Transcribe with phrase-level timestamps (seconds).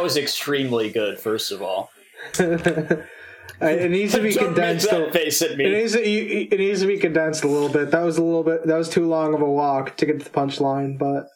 [0.00, 1.18] that was extremely good.
[1.18, 1.90] First of all,
[2.38, 4.90] it needs to be Don't condensed.
[4.90, 5.70] make that face at It me.
[5.70, 7.90] needs, to, it needs to be condensed a little bit.
[7.90, 8.66] That was a little bit.
[8.66, 10.98] That was too long of a walk to get to the punchline.
[10.98, 11.28] But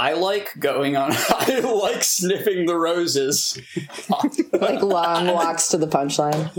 [0.00, 1.10] I like going on.
[1.28, 3.60] I like sniffing the roses.
[4.52, 6.50] Like long walks to the punchline.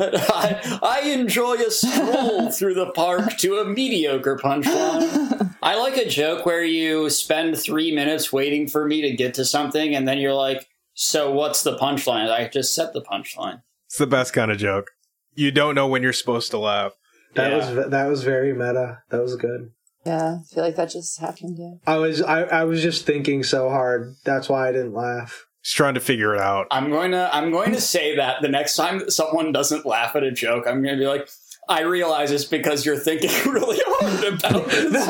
[0.00, 5.54] I, I enjoy a stroll through the park to a mediocre punchline.
[5.62, 9.44] I like a joke where you spend three minutes waiting for me to get to
[9.44, 13.62] something, and then you're like, "So what's the punchline?" I just set the punchline.
[13.86, 14.90] It's the best kind of joke.
[15.34, 16.92] You don't know when you're supposed to laugh.
[17.34, 17.56] that Yeah.
[17.74, 19.02] was that was very meta.
[19.10, 19.70] That was good.
[20.06, 21.56] Yeah, I feel like that just happened.
[21.58, 21.74] Yeah.
[21.86, 24.16] I was I, I was just thinking so hard.
[24.24, 25.46] That's why I didn't laugh.
[25.62, 26.66] Just trying to figure it out.
[26.70, 30.14] I'm going to I'm going to say that the next time that someone doesn't laugh
[30.14, 31.26] at a joke, I'm going to be like,
[31.68, 35.06] "I realize it's because you're thinking really hard about this."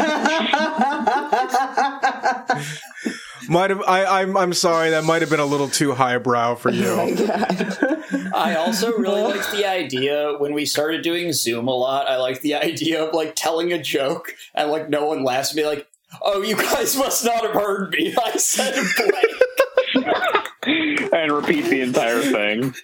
[3.49, 3.83] Might have.
[3.87, 4.37] I, I'm.
[4.37, 4.91] I'm sorry.
[4.91, 6.95] That might have been a little too highbrow for you.
[8.35, 12.09] I also really liked the idea when we started doing Zoom a lot.
[12.09, 15.55] I like the idea of like telling a joke and like no one laughs.
[15.55, 15.87] Me like,
[16.23, 18.15] "Oh, you guys must not have heard me.
[18.25, 20.45] I said blank."
[21.13, 22.75] and repeat the entire thing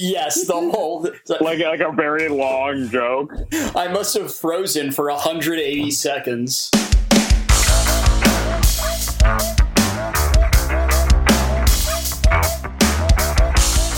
[0.00, 1.08] yes, the whole.
[1.40, 3.34] like like a very long joke.
[3.74, 6.70] I must have frozen for 180 seconds.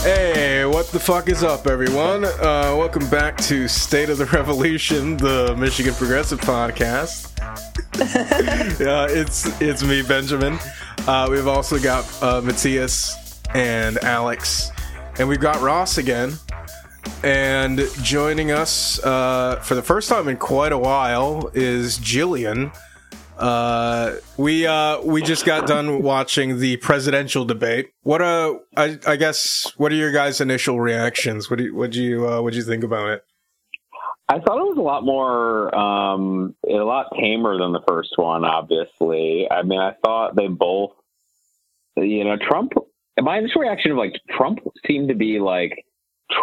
[0.03, 2.25] Hey, what the fuck is up, everyone?
[2.25, 7.39] Uh, welcome back to State of the Revolution, the Michigan Progressive Podcast.
[8.81, 10.59] uh, it's it's me, Benjamin.
[11.06, 14.73] Uh, we've also got uh, Matthias and Alex,
[15.19, 16.33] and we've got Ross again.
[17.23, 22.75] And joining us uh, for the first time in quite a while is Jillian.
[23.41, 27.91] Uh, we uh, we just got done watching the presidential debate.
[28.03, 31.49] What uh, I, I guess what are your guys' initial reactions?
[31.49, 33.25] What do you, what do you uh, what do you think about it?
[34.29, 38.45] I thought it was a lot more, um, a lot tamer than the first one.
[38.45, 40.93] Obviously, I mean, I thought they both,
[41.97, 42.75] you know, Trump.
[43.19, 45.84] My initial reaction of like Trump seemed to be like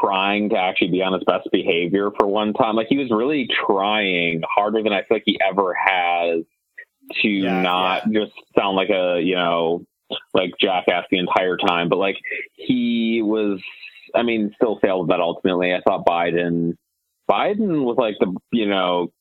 [0.01, 2.75] trying to actually be on his best behavior for one time.
[2.75, 6.43] Like he was really trying harder than I feel like he ever has
[7.21, 9.85] to Yeah, not just sound like a you know
[10.33, 11.89] like jackass the entire time.
[11.89, 12.17] But like
[12.53, 13.59] he was,
[14.15, 15.73] I mean, still failed that ultimately.
[15.73, 16.73] I thought Biden.
[17.29, 19.11] Biden was like the you know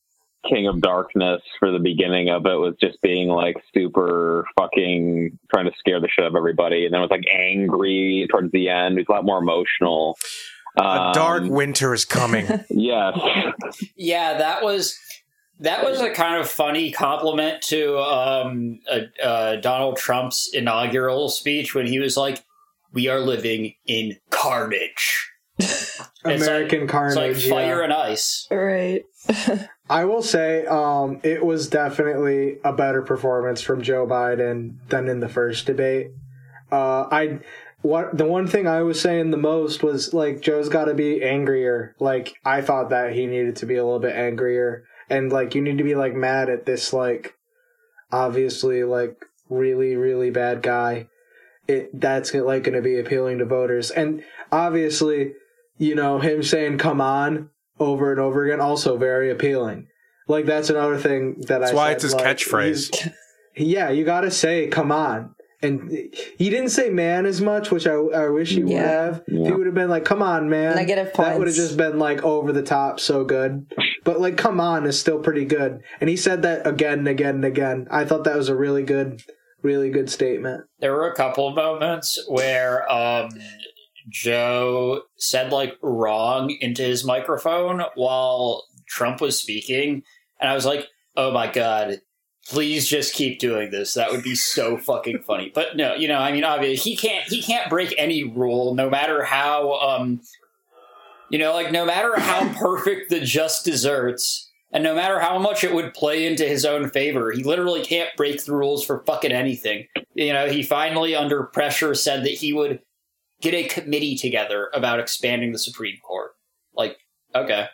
[0.49, 5.65] king of darkness for the beginning of it was just being like super fucking trying
[5.65, 8.93] to scare the shit out of everybody and then was like angry towards the end.
[8.93, 10.15] He was a lot more emotional.
[10.77, 12.45] A dark Um, winter is coming.
[12.69, 13.17] yes.
[13.97, 14.97] Yeah, that was
[15.59, 21.73] that was a kind of funny compliment to um, uh, uh, Donald Trump's inaugural speech
[21.73, 22.43] when he was like,
[22.93, 27.37] "We are living in carnage." It's American like, carnage.
[27.37, 27.83] It's like fire yeah.
[27.85, 28.47] and ice.
[28.51, 29.03] Right.
[29.89, 35.21] I will say, um, it was definitely a better performance from Joe Biden than in
[35.21, 36.11] the first debate.
[36.71, 37.39] Uh, I
[37.81, 41.23] what the one thing I was saying the most was like Joe's got to be
[41.23, 41.95] angrier.
[41.99, 45.61] Like I thought that he needed to be a little bit angrier, and like you
[45.61, 47.33] need to be like mad at this like
[48.11, 51.07] obviously like really really bad guy.
[51.67, 54.23] It that's like going to be appealing to voters, and
[54.53, 55.33] obviously,
[55.77, 59.87] you know him saying "come on" over and over again also very appealing.
[60.29, 61.75] Like that's another thing that That's I.
[61.75, 62.95] why said, it's his like, catchphrase.
[62.95, 63.09] he's-
[63.59, 67.85] Yeah, you got to say "come on," and he didn't say "man" as much, which
[67.87, 68.87] I, I wish he would Yeah.
[68.87, 69.23] have.
[69.27, 72.23] He would have been like "come on, man." Negative That would have just been like
[72.23, 73.65] over the top, so good.
[74.07, 77.35] But like "come on" is still pretty good, and he said that again and again
[77.35, 77.87] and again.
[77.91, 79.21] I thought that was a really good,
[79.61, 80.63] really good statement.
[80.79, 83.31] There were a couple of moments where um,
[84.09, 90.03] Joe said like wrong into his microphone while Trump was speaking,
[90.39, 90.87] and I was like,
[91.17, 91.99] "Oh my god."
[92.49, 93.95] Please just keep doing this.
[93.95, 95.51] That would be so fucking funny.
[95.53, 98.89] But no, you know, I mean, obviously he can't he can't break any rule, no
[98.89, 100.21] matter how um,
[101.29, 105.63] you know, like no matter how perfect the just deserts, and no matter how much
[105.63, 109.31] it would play into his own favor, he literally can't break the rules for fucking
[109.31, 109.87] anything
[110.17, 112.79] you know, he finally, under pressure, said that he would
[113.39, 116.31] get a committee together about expanding the Supreme Court.
[116.73, 116.97] Like,
[117.35, 117.67] okay.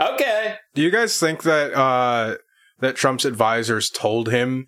[0.00, 0.56] Okay.
[0.74, 2.36] Do you guys think that uh,
[2.78, 4.66] that Trump's advisors told him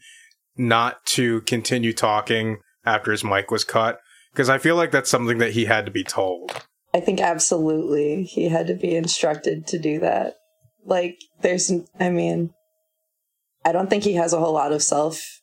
[0.57, 3.99] not to continue talking after his mic was cut?
[4.31, 6.67] Because I feel like that's something that he had to be told.
[6.95, 10.35] I think absolutely he had to be instructed to do that.
[10.85, 12.51] Like, there's, I mean,
[13.65, 15.41] I don't think he has a whole lot of self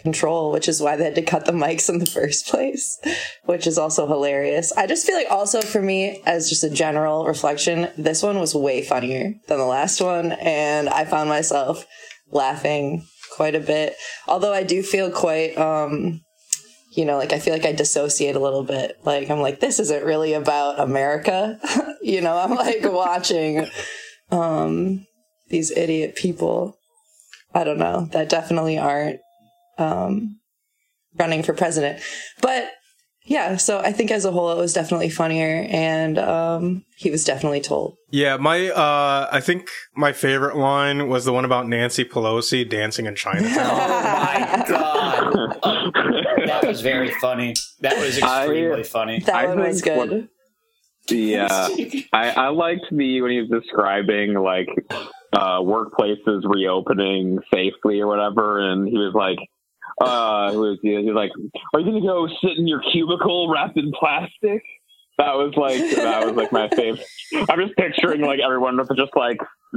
[0.00, 3.00] control, which is why they had to cut the mics in the first place,
[3.44, 4.72] which is also hilarious.
[4.72, 8.54] I just feel like also for me, as just a general reflection, this one was
[8.54, 11.86] way funnier than the last one, and I found myself
[12.30, 13.94] laughing quite a bit.
[14.26, 16.20] Although I do feel quite um
[16.96, 18.98] you know, like I feel like I dissociate a little bit.
[19.04, 21.58] Like I'm like, this isn't really about America.
[22.02, 23.66] you know, I'm like watching
[24.30, 25.06] um
[25.48, 26.78] these idiot people.
[27.54, 29.20] I don't know, that definitely aren't
[29.78, 30.38] um
[31.16, 32.00] running for president.
[32.40, 32.70] But
[33.26, 37.24] yeah, so I think as a whole it was definitely funnier and um he was
[37.24, 37.96] definitely told.
[38.10, 43.06] Yeah, my uh I think my favorite line was the one about Nancy Pelosi dancing
[43.06, 43.54] in Chinatown.
[43.56, 46.04] Oh my god.
[46.60, 47.54] That was very funny.
[47.80, 49.20] That was extremely I- funny.
[49.20, 50.28] That I one was think what- good.
[51.08, 51.68] The uh,
[52.14, 54.68] I, I liked the when he was describing like
[55.34, 59.36] uh, workplaces reopening safely or whatever, and he was like,
[60.00, 61.30] uh, he was, he was like,
[61.74, 64.62] "Are you gonna go sit in your cubicle wrapped in plastic?"
[65.18, 67.04] That was like that was like my favorite.
[67.50, 69.36] I'm just picturing like everyone with just like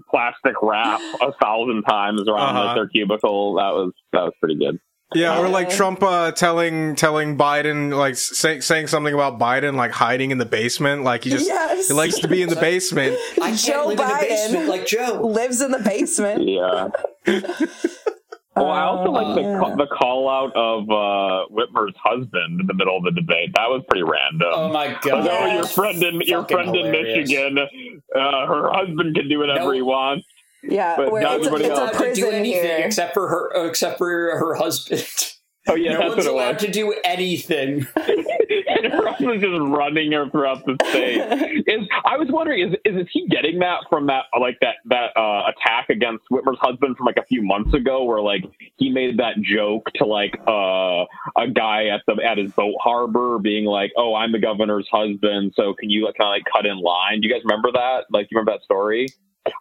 [0.10, 2.66] plastic wrap a thousand times around Uh-huh.
[2.68, 3.56] like, their cubicle.
[3.56, 4.80] That was that was pretty good.
[5.16, 9.92] Yeah, or like Trump uh, telling telling Biden like say, saying something about Biden like
[9.92, 11.88] hiding in the basement, like he just Yes.
[11.88, 13.18] he likes to be in the basement.
[13.42, 14.20] I can't Joe live in the Biden.
[14.30, 15.22] basement like Joe.
[15.24, 16.48] Lives in the basement.
[16.48, 16.90] Yeah.
[18.56, 22.66] Well, I also like the Uh, ca- the call out of uh, Whitmer's husband in
[22.66, 23.52] the middle of the debate.
[23.54, 24.50] That was pretty random.
[24.52, 25.28] Oh my Like, god.
[25.30, 26.92] oh, your friend in your Fucking friend in.
[26.92, 29.72] Michigan, uh, her husband can do whatever No.
[29.74, 30.26] he wants.
[30.68, 31.92] Yeah, But where not everybody it's a else.
[31.98, 32.86] allowed to do anything here.
[32.86, 35.06] except for her uh, except for her husband.
[35.70, 36.64] Oh yeah, no that's one's what it allowed was.
[36.64, 37.86] to do anything.
[37.98, 41.18] and her husband's just running her throughout the state.
[41.68, 45.12] Is I was wondering, is, is is he getting that from that like that that
[45.18, 48.46] uh, attack against Whitmer's husband from like a few months ago, where like
[48.78, 51.04] he made that joke to like uh,
[51.36, 55.52] a guy at the at his boat harbor, being like, "Oh, I'm the governor's husband,
[55.54, 58.06] so can you like kind of like cut in line?" Do you guys remember that?
[58.10, 59.08] Like, you remember that story?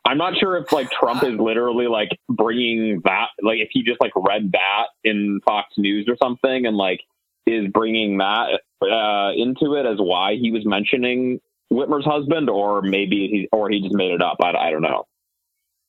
[0.05, 4.01] I'm not sure if like Trump is literally like bringing that, like if he just
[4.01, 7.01] like read that in Fox News or something, and like
[7.47, 11.41] is bringing that uh, into it as why he was mentioning
[11.73, 14.39] Whitmer's husband, or maybe he or he just made it up.
[14.43, 15.05] I, I don't know.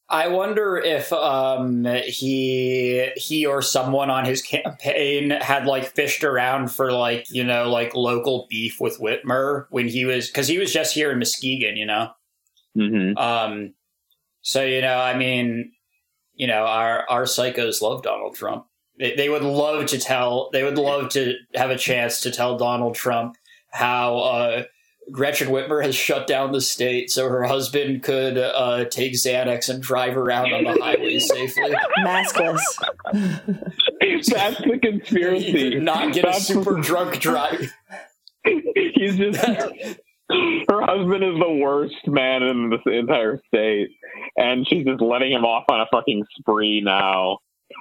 [0.10, 6.70] I wonder if um, he he or someone on his campaign had like fished around
[6.70, 10.72] for like you know like local beef with Whitmer when he was because he was
[10.72, 12.12] just here in Muskegon, you know.
[12.76, 13.74] hmm Um,
[14.42, 15.72] so you know, I mean,
[16.34, 18.66] you know, our our psychos love Donald Trump.
[19.00, 20.50] They, they would love to tell.
[20.52, 23.36] They would love to have a chance to tell Donald Trump
[23.72, 24.64] how uh,
[25.12, 29.84] Gretchen Whitmer has shut down the state so her husband could uh, take Xanax and
[29.84, 31.76] drive around on the highways safely.
[32.00, 32.60] Maskless.
[34.02, 35.76] That's the conspiracy.
[35.80, 37.72] not get a That's- super drunk drive.
[38.44, 39.40] He's just
[40.30, 43.90] her husband is the worst man in this entire state,
[44.36, 47.38] and she's just letting him off on a fucking spree now,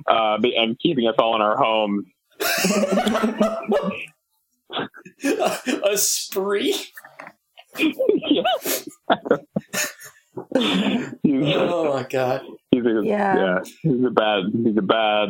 [0.07, 2.05] uh, and keeping us all in our homes.
[5.91, 6.75] a spree.
[11.25, 13.37] Oh my god, he's a, Yeah.
[13.37, 15.29] yeah, he's a bad, he's a bad,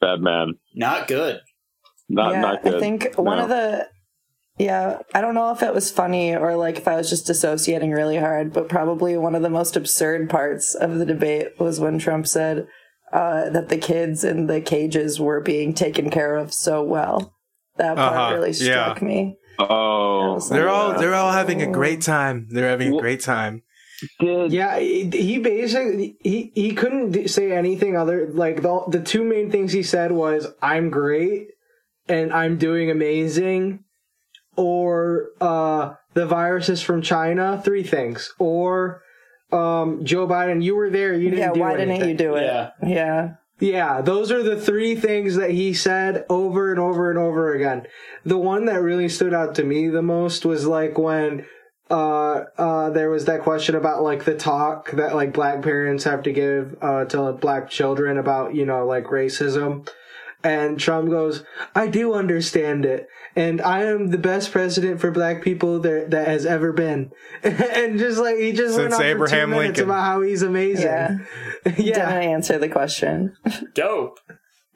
[0.00, 0.54] bad man.
[0.74, 1.40] not good.
[2.08, 2.74] Not, yeah, not good.
[2.74, 3.88] I think one of the
[4.58, 7.90] yeah, I don't know if it was funny or like if I was just dissociating
[7.92, 11.98] really hard, but probably one of the most absurd parts of the debate was when
[11.98, 12.66] Trump said
[13.12, 17.34] uh, that the kids in the cages were being taken care of so well.
[17.76, 18.84] That part Uh-huh, really yeah.
[18.84, 19.36] struck me.
[19.58, 22.48] Oh, They're all they're all having a great time.
[22.50, 23.62] They're having a great time.
[24.18, 29.24] did Yeah, he he basically he he couldn't say anything other like the the two
[29.24, 31.48] main things he said was I'm great
[32.08, 33.84] and I'm doing amazing
[34.56, 38.32] or uh the virus is from China, three things.
[38.38, 39.02] Or
[39.50, 42.42] um Joe Biden, you were there, you didn't Yeah, do why didn't you do it?
[42.42, 42.70] Yeah.
[42.86, 43.34] Yeah.
[43.60, 47.86] Yeah, those are the three things that he said over and over and over again.
[48.24, 51.46] The one that really stood out to me the most was like when
[51.90, 56.22] uh uh there was that question about like the talk that like black parents have
[56.24, 59.88] to give uh to black children about, you know, like racism.
[60.44, 61.44] And Trump goes,
[61.74, 63.06] I do understand it.
[63.34, 67.12] And I am the best president for black people there that has ever been.
[67.42, 69.84] and just like he just went on Abraham for two minutes Lincoln.
[69.84, 70.84] about how he's amazing.
[70.86, 71.18] Yeah.
[71.64, 71.72] yeah.
[72.10, 73.36] Didn't answer the question.
[73.74, 74.18] Dope.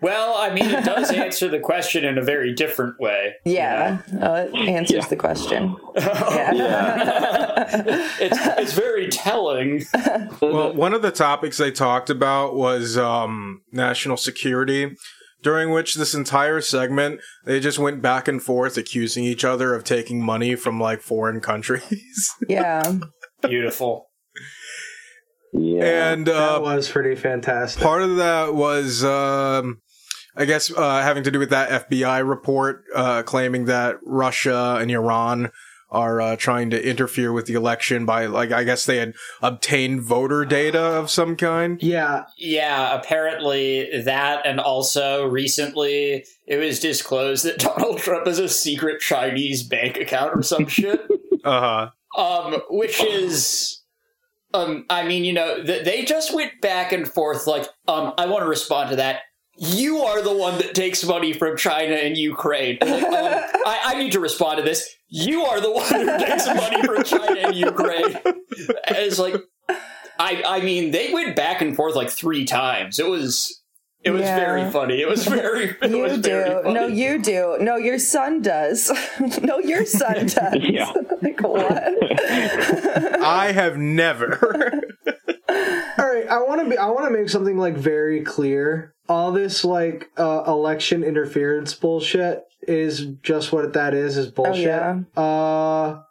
[0.02, 3.32] Well, I mean, it does answer the question in a very different way.
[3.46, 3.98] Yeah.
[4.12, 5.08] Uh, it answers Yeah.
[5.08, 5.74] the question.
[5.96, 7.64] Yeah.
[8.20, 9.84] It's it's very telling.
[10.40, 14.94] Well, one of the topics they talked about was um, national security.
[15.42, 19.84] During which this entire segment they just went back and forth accusing each other of
[19.84, 22.30] taking money from like foreign countries.
[22.48, 22.98] Yeah.
[23.42, 24.10] Beautiful.
[25.52, 26.12] Yeah.
[26.12, 27.82] and that uh, was pretty fantastic.
[27.82, 29.80] part of that was um
[30.38, 34.90] I guess uh, having to do with that FBI report uh, claiming that Russia and
[34.90, 35.50] Iran
[35.96, 40.02] are uh, trying to interfere with the election by like I guess they had obtained
[40.02, 41.82] voter data of some kind.
[41.82, 48.48] yeah, Yeah, apparently that, and also recently it was disclosed that Donald Trump has a
[48.48, 51.00] secret Chinese bank account or some shit.
[51.44, 52.20] Uh huh.
[52.20, 53.82] Um, which is,
[54.52, 57.46] um, I mean, you know, th- they just went back and forth.
[57.46, 59.20] Like, um, I want to respond to that.
[59.58, 62.78] You are the one that takes money from China and Ukraine.
[62.80, 63.12] Like, um,
[63.66, 64.88] I, I need to respond to this.
[65.08, 68.16] You are the one who takes money from China and Ukraine.
[68.24, 69.34] And It's like,
[70.18, 72.98] I, I mean, they went back and forth like three times.
[72.98, 73.62] It was,
[74.04, 74.36] it was Yeah.
[74.36, 75.00] very funny.
[75.00, 76.62] It was very, it You was very do.
[76.62, 76.74] funny.
[76.74, 77.56] No, you do.
[77.60, 78.90] No, your son does.
[79.42, 80.56] no, your son does.
[80.60, 80.92] Yeah.
[81.22, 81.82] like what?
[83.22, 84.82] I have never.
[85.98, 86.76] All right, I want to be.
[86.76, 88.92] I want to make something like very clear.
[89.08, 94.16] All this like uh, election interference bullshit is just what that is.
[94.16, 94.68] Is bullshit.
[94.68, 95.22] Oh, yeah.
[95.22, 96.02] Uh,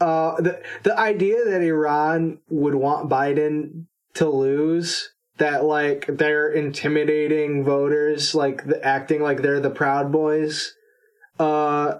[0.00, 7.64] uh, the the idea that Iran would want Biden to lose, that like they're intimidating
[7.64, 10.74] voters, like the, acting like they're the Proud Boys,
[11.38, 11.98] uh,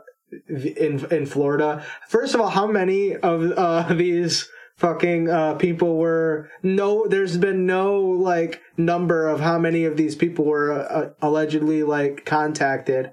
[0.49, 1.85] in in Florida.
[2.09, 7.07] First of all, how many of uh these fucking uh people were no?
[7.09, 12.25] There's been no like number of how many of these people were uh, allegedly like
[12.25, 13.11] contacted,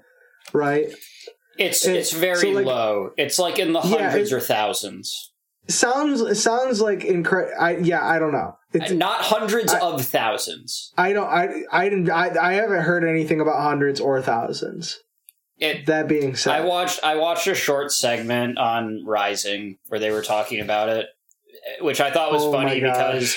[0.52, 0.86] right?
[1.58, 3.10] It's It- it's very so, like- low.
[3.16, 5.32] It's like in the Yeah, hundreds it- or thousands.
[5.68, 8.56] sounds sounds like incre- I yeah I don't know.
[8.74, 10.92] It's, Not hundreds I- of thousands.
[10.96, 14.98] I don't I I didn't I, I haven't heard anything about hundreds or thousands.
[15.58, 15.86] It.
[15.86, 17.00] That being said, I watched.
[17.04, 21.06] I watched a short segment on Rising where they were talking about it,
[21.80, 22.96] which I thought was Oh funny gosh.
[22.96, 23.36] because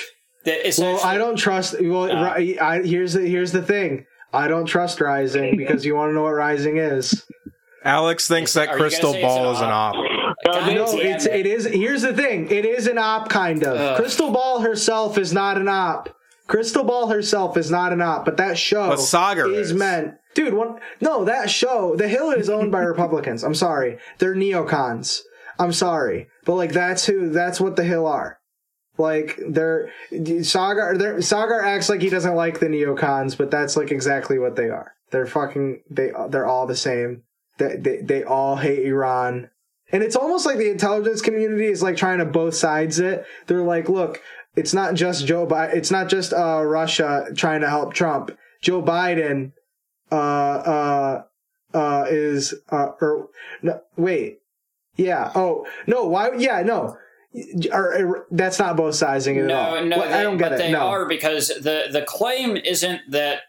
[0.78, 1.76] the, well I don't trust.
[1.82, 2.36] Well, Uh.
[2.36, 4.06] Ri- I, here's the here's the thing.
[4.34, 7.24] I don't trust Rising because you want to know what Rising is.
[7.84, 9.96] Alex thinks that you crystal say it's ball an is an op.
[10.46, 11.34] God No, it's it.
[11.34, 11.66] it is.
[11.66, 12.50] Here's the thing.
[12.50, 13.78] It is an op, kind of.
[13.78, 13.96] Ugh.
[13.98, 16.10] Crystal Ball herself is not an op.
[16.48, 19.74] Crystal Ball herself is not an op, but that show But Sagar is is.
[19.78, 20.16] meant.
[20.34, 20.80] Dude, what?
[21.00, 23.44] No, that show, The Hill is owned by Republicans.
[23.44, 25.22] I'm sorry, they're neocons.
[25.60, 27.30] I'm sorry, but like that's who.
[27.30, 28.40] That's what The Hill are.
[28.98, 29.92] Like they're
[30.42, 30.98] Sagar.
[30.98, 34.70] They're, Sagar acts like he doesn't like the neocons, but that's like exactly what they
[34.70, 34.94] are.
[35.12, 35.84] They're fucking.
[35.90, 37.24] They they're all the same.
[37.58, 39.50] They they, they all hate Iran.
[39.92, 43.26] And it's almost like the intelligence community is like trying to both sides it.
[43.48, 44.22] They're like, look,
[44.56, 45.76] it's not just Joe Biden.
[45.76, 48.32] It's not just uh, Russia trying to help Trump.
[48.62, 49.52] Joe Biden
[50.12, 51.24] uh, uh,
[51.74, 53.30] uh, is uh, or
[53.62, 54.40] no, wait,
[54.96, 55.32] yeah.
[55.36, 56.32] Oh no, why?
[56.38, 56.98] Yeah, no.
[57.74, 59.86] Or, or- that's not both sizing at no, all.
[59.86, 60.58] no, Well, they, I don't get but it.
[60.60, 60.80] they no.
[60.88, 63.42] are because the the claim isn't that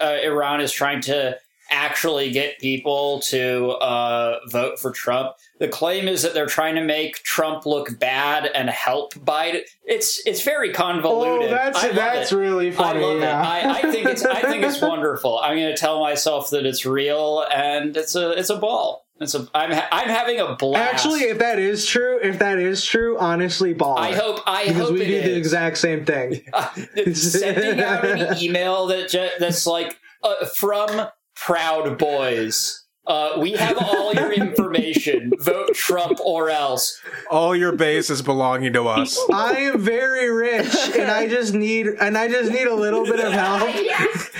[0.00, 1.36] uh, Iran is trying to
[1.72, 5.32] actually get people to uh, vote for Trump.
[5.58, 9.62] The claim is that they're trying to make Trump look bad and help Biden.
[9.84, 11.48] It's it's very convoluted.
[11.48, 12.36] Oh, that's that's it.
[12.36, 13.00] really funny.
[13.00, 13.40] I love yeah.
[13.40, 13.66] it.
[13.66, 15.38] I, I think it's I think it's wonderful.
[15.38, 19.04] I'm going to tell myself that it's real and it's a it's a ball.
[19.22, 20.94] It's a I'm ha- I'm having a blast.
[20.94, 23.98] Actually, if that is true, if that is true, honestly, ball.
[23.98, 26.42] I hope I because hope we do the exact same thing.
[27.14, 32.81] sending out an email that ju- that's like uh, from Proud Boys.
[33.06, 35.32] Uh, we have all your information.
[35.38, 37.00] Vote Trump or else.
[37.30, 39.18] All your base is belonging to us.
[39.32, 43.20] I am very rich, and I just need and I just need a little bit
[43.20, 43.74] of help,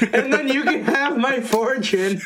[0.15, 2.21] and then you can have my fortune.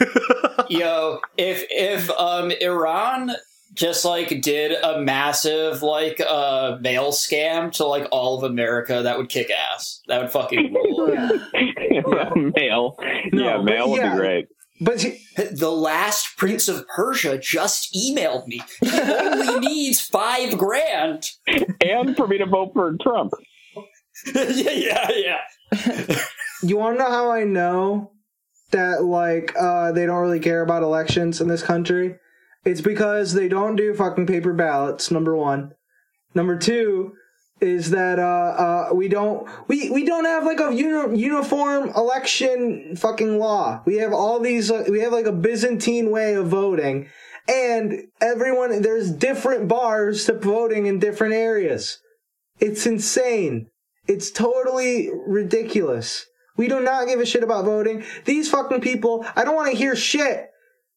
[0.69, 3.33] Yo, if if um Iran
[3.73, 9.17] just like did a massive like uh mail scam to like all of America, that
[9.17, 10.03] would kick ass.
[10.09, 11.07] That would fucking rule.
[12.57, 12.99] mail.
[13.33, 14.11] No, yeah, mail would yeah.
[14.11, 14.49] be great.
[14.81, 18.63] But see, The last Prince of Persia just emailed me.
[18.81, 21.27] He only needs five grand.
[21.81, 23.33] And for me to vote for Trump.
[24.35, 26.19] yeah, yeah, yeah.
[26.63, 28.13] you want to know how I know
[28.71, 32.17] that like uh, they don't really care about elections in this country?
[32.65, 35.11] It's because they don't do fucking paper ballots.
[35.11, 35.73] Number one.
[36.35, 37.15] Number two
[37.61, 42.97] is that uh, uh, we don't we, we don't have like a uni- uniform election
[42.97, 43.83] fucking law.
[43.87, 47.09] We have all these uh, we have like a Byzantine way of voting,
[47.49, 51.99] and everyone there's different bars to voting in different areas.
[52.61, 53.69] It's insane.
[54.07, 56.27] It's totally ridiculous.
[56.57, 58.05] We do not give a shit about voting.
[58.25, 60.51] These fucking people, I don't want to hear shit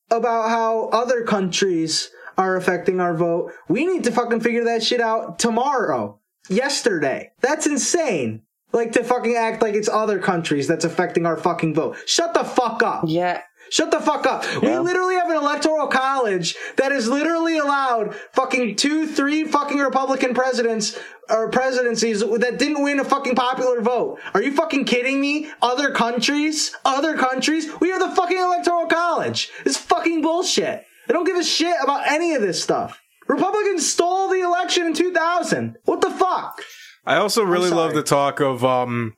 [0.09, 3.51] about how other countries are affecting our vote.
[3.67, 6.18] We need to fucking figure that shit out tomorrow.
[6.47, 7.31] Yesterday.
[7.41, 8.43] That's insane.
[8.71, 11.97] Like to fucking act like it's other countries that's affecting our fucking vote.
[12.05, 13.05] Shut the fuck up.
[13.07, 13.41] Yeah.
[13.71, 14.43] Shut the fuck up.
[14.61, 20.33] We literally have an electoral college that has literally allowed fucking two, three fucking Republican
[20.33, 20.97] presidents
[21.29, 24.19] or presidencies that didn't win a fucking popular vote.
[24.33, 25.51] Are you fucking kidding me?
[25.61, 26.75] Other countries?
[26.83, 27.69] Other countries?
[27.79, 29.51] We have the fucking electoral college.
[29.65, 30.85] It's fucking bullshit.
[31.07, 32.99] I don't give a shit about any of this stuff.
[33.29, 35.77] Republicans stole the election in 2000.
[35.85, 36.61] What the fuck?
[37.05, 39.15] I also really love the talk of um,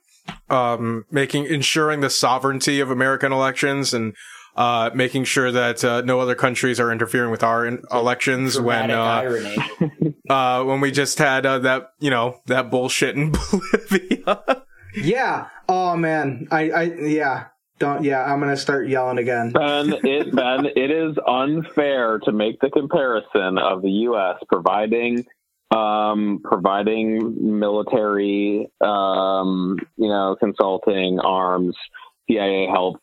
[0.48, 4.14] um, making ensuring the sovereignty of American elections and
[4.54, 8.90] uh, making sure that uh, no other countries are interfering with our in- elections when
[8.90, 9.56] uh, irony.
[10.30, 13.32] uh, when we just had uh, that you know that bullshit in
[13.90, 14.62] Bolivia.
[14.94, 15.48] Yeah.
[15.68, 16.48] Oh man.
[16.50, 17.46] I, I, yeah.
[17.82, 19.50] Don't, yeah, I'm gonna start yelling again.
[19.50, 24.36] Ben, it Ben, it is unfair to make the comparison of the U.S.
[24.48, 25.26] providing
[25.74, 31.76] um, providing military, um, you know, consulting, arms,
[32.30, 33.00] CIA help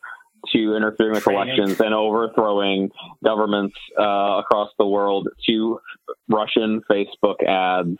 [0.54, 1.56] to interfering with Training.
[1.58, 2.88] elections and overthrowing
[3.22, 5.78] governments uh, across the world to
[6.30, 7.98] Russian Facebook ads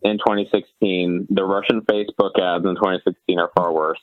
[0.00, 1.26] in 2016.
[1.28, 4.00] The Russian Facebook ads in 2016 are far worse.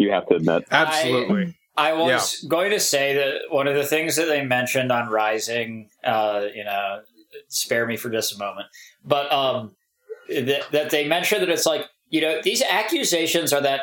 [0.00, 0.64] You have to admit.
[0.70, 1.54] Absolutely.
[1.76, 5.90] I was going to say that one of the things that they mentioned on Rising,
[6.02, 7.02] uh, you know,
[7.48, 8.66] spare me for just a moment,
[9.04, 9.76] but um,
[10.28, 13.82] that, that they mentioned that it's like, you know, these accusations are that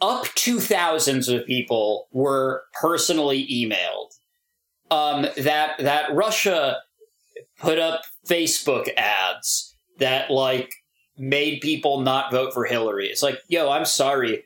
[0.00, 4.10] up to thousands of people were personally emailed.
[4.90, 6.78] Um, that that Russia
[7.58, 10.74] put up Facebook ads that like
[11.16, 13.06] made people not vote for Hillary.
[13.06, 14.42] It's like, yo, I'm sorry.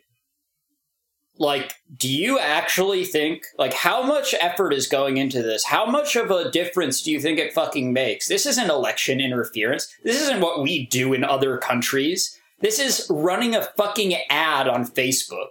[1.39, 5.65] Like, do you actually think like how much effort is going into this?
[5.65, 8.27] How much of a difference do you think it fucking makes?
[8.29, 9.95] This isn't election interference.
[10.03, 12.39] This isn't what we do in other countries.
[12.61, 15.49] This is running a fucking ad on Facebook.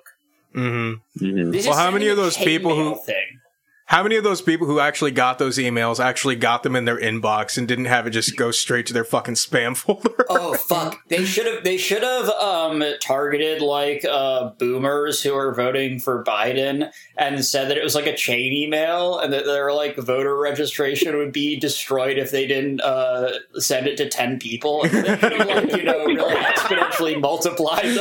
[0.54, 1.66] hmm Mhm.
[1.66, 3.40] Well, how many of those people who- thing.
[3.88, 7.00] How many of those people who actually got those emails actually got them in their
[7.00, 10.26] inbox and didn't have it just go straight to their fucking spam folder?
[10.28, 11.08] Oh fuck!
[11.08, 11.64] They should have.
[11.64, 17.70] They should have um, targeted like uh, boomers who are voting for Biden and said
[17.70, 21.60] that it was like a chain email and that their like voter registration would be
[21.60, 24.84] destroyed if they didn't uh, send it to ten people.
[24.84, 27.96] And they like you know really exponentially multiplied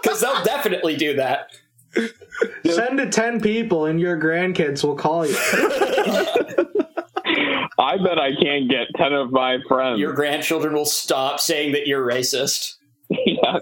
[0.00, 1.50] because they'll definitely do that.
[2.64, 5.36] Send to 10 people and your grandkids will call you.
[7.78, 10.00] I bet I can't get 10 of my friends.
[10.00, 12.74] Your grandchildren will stop saying that you're racist.
[13.08, 13.58] yeah.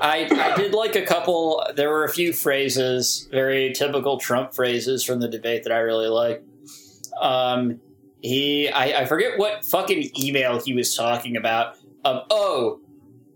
[0.00, 1.64] I, I did like a couple.
[1.76, 6.08] There were a few phrases, very typical Trump phrases from the debate that I really
[6.08, 6.42] like.
[7.20, 7.80] Um,
[8.20, 11.76] he, I, I forget what fucking email he was talking about.
[12.04, 12.80] Um, oh,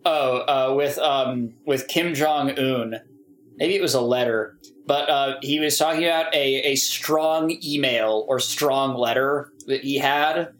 [0.04, 3.00] oh, uh, with um, with Kim Jong Un.
[3.59, 8.25] Maybe it was a letter, but uh, he was talking about a a strong email
[8.29, 10.53] or strong letter that he had,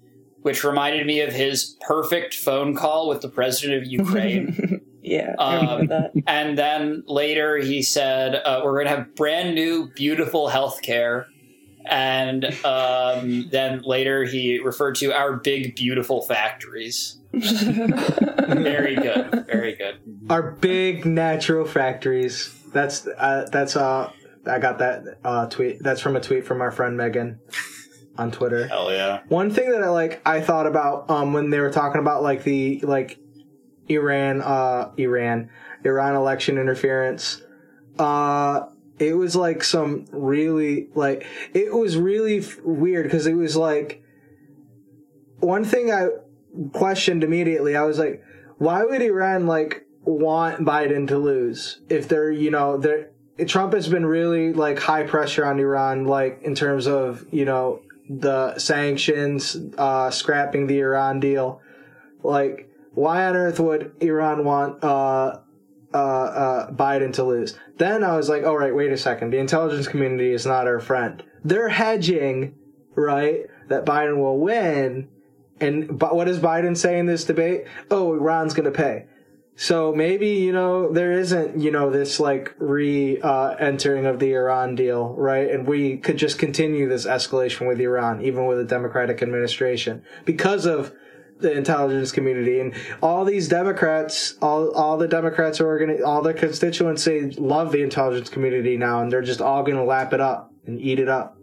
[0.43, 4.83] which reminded me of his perfect phone call with the president of Ukraine.
[5.09, 5.89] Yeah, Um.
[6.27, 11.29] And then later he said, uh, "We're going to have brand new, beautiful health care."
[11.87, 17.19] And um, then later he referred to our big, beautiful factories.
[17.33, 19.99] very good, very good.
[20.29, 22.55] Our big natural factories.
[22.72, 24.11] That's, uh, that's, uh,
[24.46, 25.83] I got that, uh, tweet.
[25.83, 27.40] That's from a tweet from our friend Megan
[28.16, 28.66] on Twitter.
[28.66, 29.20] Hell yeah!
[29.28, 32.44] One thing that I like, I thought about, um, when they were talking about like
[32.44, 33.18] the, like,
[33.88, 35.50] Iran, uh, Iran,
[35.85, 37.42] Iran election interference,
[37.98, 38.66] uh,
[38.98, 44.02] it was like some really, like, it was really f- weird because it was like,
[45.40, 46.09] one thing I
[46.72, 48.22] questioned immediately, I was like,
[48.59, 53.11] why would Iran, like, want Biden to lose if they're, you know, they're,
[53.47, 57.83] Trump has been really like high pressure on Iran, like in terms of, you know,
[58.09, 61.61] the sanctions, uh, scrapping the Iran deal.
[62.23, 65.40] Like, why on earth would Iran want, uh,
[65.92, 67.55] uh, uh, Biden to lose?
[67.77, 69.31] Then I was like, all right, wait a second.
[69.31, 71.23] The intelligence community is not our friend.
[71.44, 72.57] They're hedging,
[72.94, 73.47] right?
[73.68, 75.09] That Biden will win.
[75.61, 77.66] And but what does Biden say in this debate?
[77.90, 79.07] Oh, Iran's going to pay.
[79.61, 84.33] So maybe, you know, there isn't, you know, this like re uh, entering of the
[84.35, 85.51] Iran deal, right?
[85.51, 90.64] And we could just continue this escalation with Iran, even with a Democratic administration, because
[90.64, 90.92] of
[91.40, 96.35] the intelligence community and all these Democrats, all all the Democrats are organi- all the
[96.35, 100.53] constituency love the intelligence community now, and they're just all going to lap it up
[100.66, 101.38] and eat it up.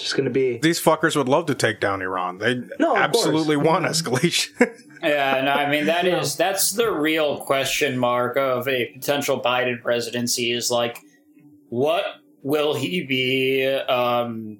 [0.00, 2.38] Just going to be These fuckers would love to take down Iran.
[2.38, 3.66] They No, absolutely course.
[3.66, 4.76] want escalation.
[5.02, 9.80] Yeah, no, I mean that is that's the real question mark of a potential Biden
[9.80, 10.98] presidency is like
[11.70, 12.04] what
[12.42, 14.58] will he be um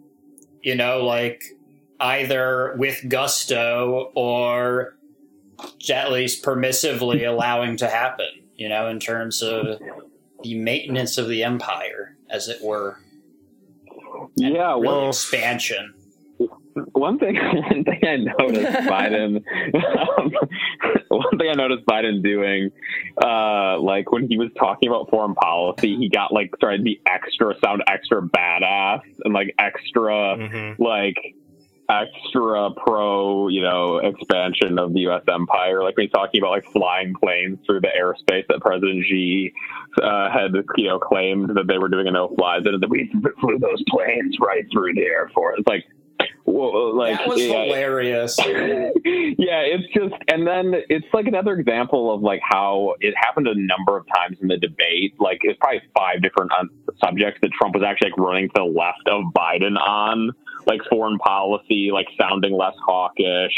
[0.62, 1.42] you know like
[2.00, 4.96] either with gusto or
[5.90, 9.78] at least permissively allowing to happen, you know, in terms of
[10.42, 12.98] the maintenance of the empire as it were.
[14.40, 15.94] Yeah, Real well, expansion.
[16.92, 19.42] one thing one thing I noticed Biden
[20.18, 20.32] um,
[21.08, 22.70] one thing I noticed Biden doing
[23.22, 27.00] uh like when he was talking about foreign policy he got like started to be
[27.06, 30.78] extra sound extra badass and like extra Mhm.
[30.78, 31.16] like
[31.90, 37.14] extra pro you know expansion of the US empire like he's talking about like flying
[37.20, 39.52] planes through the airspace that President Xi
[40.02, 43.10] uh, had you know claimed that they were doing a no fly and that we
[43.40, 45.84] flew those planes right through the air force like
[46.44, 48.36] well, like that was yeah, hilarious.
[48.46, 53.54] yeah, it's just, and then it's like another example of like how it happened a
[53.54, 55.14] number of times in the debate.
[55.18, 56.70] Like it's probably five different um,
[57.02, 60.32] subjects that Trump was actually like running to the left of Biden on,
[60.66, 63.52] like foreign policy, like sounding less hawkish.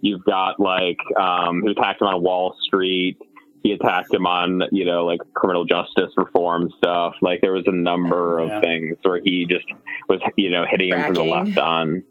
[0.00, 3.16] You've got like um, who attacked him on Wall Street.
[3.62, 7.14] He attacked him on, you know, like criminal justice reform stuff.
[7.20, 8.60] Like there was a number of Yeah.
[8.60, 9.66] things where he just
[10.08, 12.02] was, you know, hitting him from the left on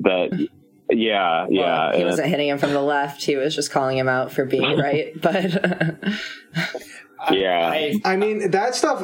[0.00, 0.48] the.
[0.90, 1.92] Yeah, yeah.
[1.92, 3.22] he and- wasn't hitting him from the left.
[3.24, 5.12] He was just calling him out for being right.
[5.20, 6.04] But
[7.30, 7.70] Yeah.
[7.72, 9.02] I, I mean, that stuff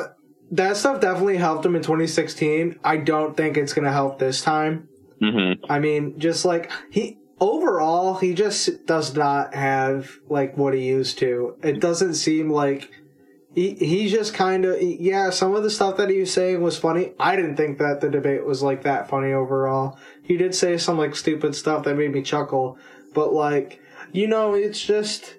[0.53, 2.79] that stuff definitely helped him in 2016.
[2.85, 4.89] I don't think it's going to help this time.
[5.21, 10.83] hmm I mean, just like he overall, he just does not have like what he
[10.87, 11.57] used to.
[11.63, 12.91] It doesn't seem like
[13.55, 15.31] he he just kind of yeah.
[15.31, 17.15] Some of the stuff that he was saying was funny.
[17.19, 19.99] I didn't think that the debate was like that funny overall.
[20.23, 22.79] He did say some like stupid stuff that made me chuckle,
[23.15, 23.81] but like
[24.13, 25.37] you know, it's just.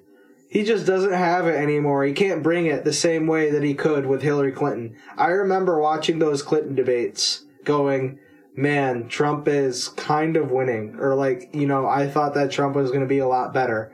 [0.53, 2.03] He just doesn't have it anymore.
[2.03, 4.95] He can't bring it the same way that he could with Hillary Clinton.
[5.17, 8.19] I remember watching those Clinton debates going,
[8.55, 10.95] man, Trump is kind of winning.
[10.99, 13.91] Or like, you know, I thought that Trump was going to be a lot better.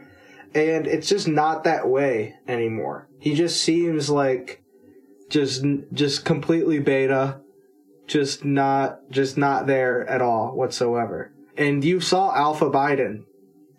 [0.54, 3.08] And it's just not that way anymore.
[3.20, 4.62] He just seems like
[5.30, 7.40] just, just completely beta.
[8.06, 11.32] Just not, just not there at all whatsoever.
[11.56, 13.24] And you saw Alpha Biden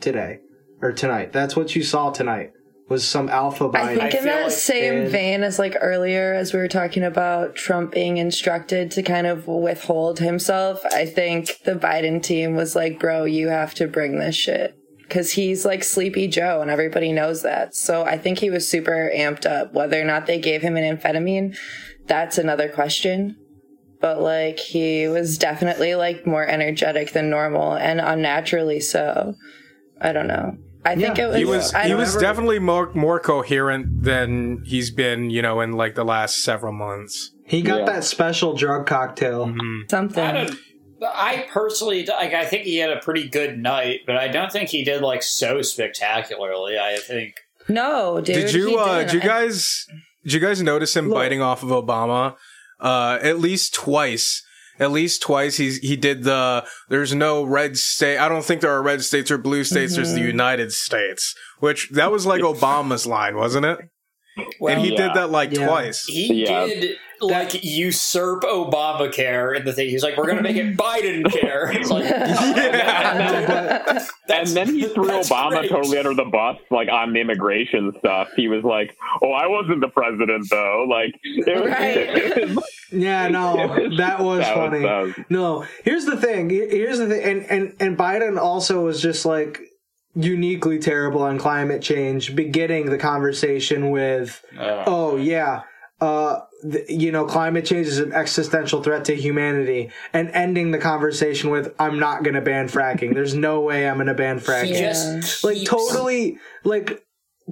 [0.00, 0.38] today
[0.80, 1.30] or tonight.
[1.30, 2.54] That's what you saw tonight
[2.90, 3.74] was some Alpha Biden.
[3.76, 6.68] I think I in that like- same And- vein as like earlier, as we were
[6.68, 12.56] talking about Trump being instructed to kind of withhold himself, I think the Biden team
[12.56, 14.74] was like, bro, you have to bring this shit.
[15.08, 17.74] Cause he's like Sleepy Joe and everybody knows that.
[17.74, 19.72] So I think he was super amped up.
[19.72, 21.56] Whether or not they gave him an amphetamine,
[22.06, 23.36] that's another question.
[24.00, 29.34] But like he was definitely like more energetic than normal and unnaturally so.
[30.00, 30.56] I don't know.
[30.84, 31.36] I think Yeah, it was.
[31.36, 35.94] He was he was definitely more more coherent than he's been, you know, in like
[35.94, 37.32] the last several months.
[37.46, 37.86] he got Yeah.
[37.86, 39.54] that special drug cocktail.
[39.88, 40.24] something.
[40.24, 40.48] I.
[41.02, 44.68] I personally, like, I think he had a pretty good night, but I don't think
[44.68, 46.78] he did like so spectacularly.
[46.78, 47.36] I think
[47.68, 48.34] No, dude.
[48.34, 49.06] did you uh didn't.
[49.06, 49.86] did you guys
[50.24, 51.16] did you guys notice him Look.
[51.16, 52.36] biting off of Obama?
[52.78, 54.42] Uh at least twice.
[54.80, 58.72] At least twice he's he did the there's no red state I don't think there
[58.72, 60.20] are red states or blue states, there's Mm-hmm.
[60.22, 61.34] the United States.
[61.60, 63.78] Which that was like Obama's line, wasn't it?
[64.58, 65.08] Well, and he yeah.
[65.08, 65.66] did that like Yeah.
[65.66, 66.04] twice.
[66.06, 66.66] he Yeah.
[66.66, 69.90] did like usurp Obamacare in the thing.
[69.90, 72.08] He's like, "We're gonna make it Biden care." It's like, oh,
[72.58, 75.70] No, but And then he threw Obama great.
[75.70, 78.28] totally under the bus, like on the immigration stuff.
[78.36, 81.96] He was like, "Oh, I wasn't the president, though." Like, it was, Right.
[81.96, 83.56] it was- yeah, no,
[83.98, 84.80] that was that funny.
[84.80, 86.48] that was- No, here's the thing.
[86.48, 89.60] Here's the thing, and and and Biden also was just like
[90.14, 95.62] uniquely terrible on climate change, beginning the conversation with, Uh, "Oh yeah,
[96.00, 100.78] uh, th- you know, climate change is an existential threat to humanity," and ending the
[100.78, 103.14] conversation with, "I'm not going to ban fracking.
[103.14, 107.02] There's no way I'm going to ban he fracking." just like keeps- totally like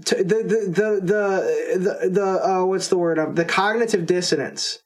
[0.05, 3.19] t- the the the the the, the uh, what's the word?
[3.19, 4.81] Um, the cognitive dissonance.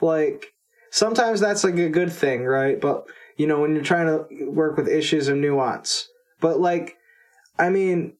[0.00, 0.46] Like
[0.90, 2.80] sometimes that's like a good thing, right?
[2.80, 3.04] But
[3.36, 6.08] you know when you're trying to work with issues of nuance.
[6.40, 6.94] But like,
[7.58, 8.14] I mean,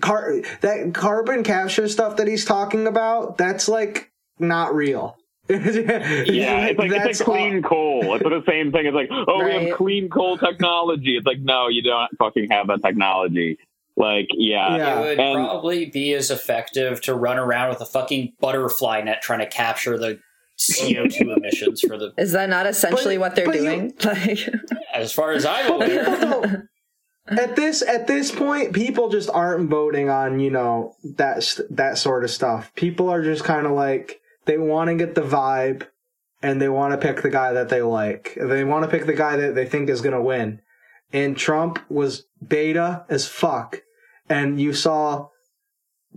[0.00, 5.16] car that carbon capture stuff that he's talking about, that's like not real.
[5.48, 8.14] Yeah, it's like it's like clean coal.
[8.14, 8.86] It's the same thing.
[8.86, 11.16] It's like, oh, we have clean coal technology.
[11.16, 13.58] It's like, no, you don't fucking have that technology.
[13.96, 14.98] Like, yeah, Yeah.
[14.98, 19.22] It would And- probably be as effective to run around with a fucking butterfly net
[19.22, 20.20] trying to capture the
[20.58, 22.12] CO2 emissions for the.
[22.16, 23.92] Is that not essentially But- what they're but you- doing?
[24.04, 24.38] Like,
[24.94, 26.62] As far as I'm aware, No.
[27.30, 32.24] At this at this point, people just aren't voting on you know that that sort
[32.24, 32.72] of stuff.
[32.74, 35.86] People are just kind of like they want to get the vibe,
[36.42, 38.36] and they want to pick the guy that they like.
[38.40, 40.60] They want to pick the guy that they think is going to win.
[41.12, 43.82] And Trump was beta as fuck,
[44.28, 45.28] and you saw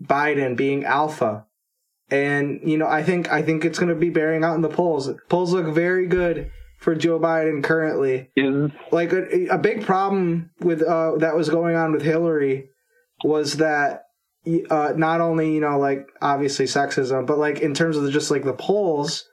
[0.01, 1.45] Biden being alpha.
[2.09, 4.69] And you know, I think I think it's going to be bearing out in the
[4.69, 5.09] polls.
[5.29, 6.51] Polls look very good
[6.83, 8.29] for Joe Biden currently.
[8.91, 12.69] Like a, a big problem with uh that was going on with Hillary
[13.23, 14.03] was that
[14.69, 18.29] uh not only you know like obviously sexism but like in terms of the, just
[18.29, 19.23] like the polls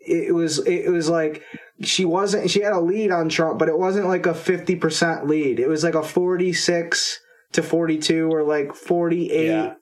[0.00, 1.42] it was it was like
[1.80, 5.58] she wasn't she had a lead on Trump but it wasn't like a 50% lead.
[5.58, 7.20] It was like a 46
[7.52, 9.74] to 42 or like 48 Yeah.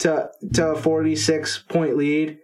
[0.00, 2.38] to to a 46 point lead.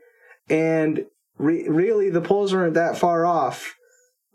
[0.48, 1.04] And
[1.38, 3.74] re- really the polls weren't that far off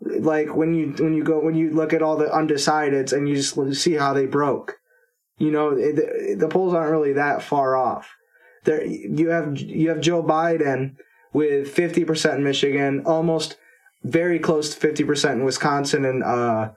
[0.00, 3.36] like when you when you go when you look at all the undecideds and you
[3.36, 4.76] just see how they broke.
[5.38, 8.14] You know it, the polls aren't really that far off.
[8.64, 10.96] There you have you have Joe Biden
[11.32, 13.56] with 50% in Michigan almost
[14.02, 16.70] very close to 50% in Wisconsin and uh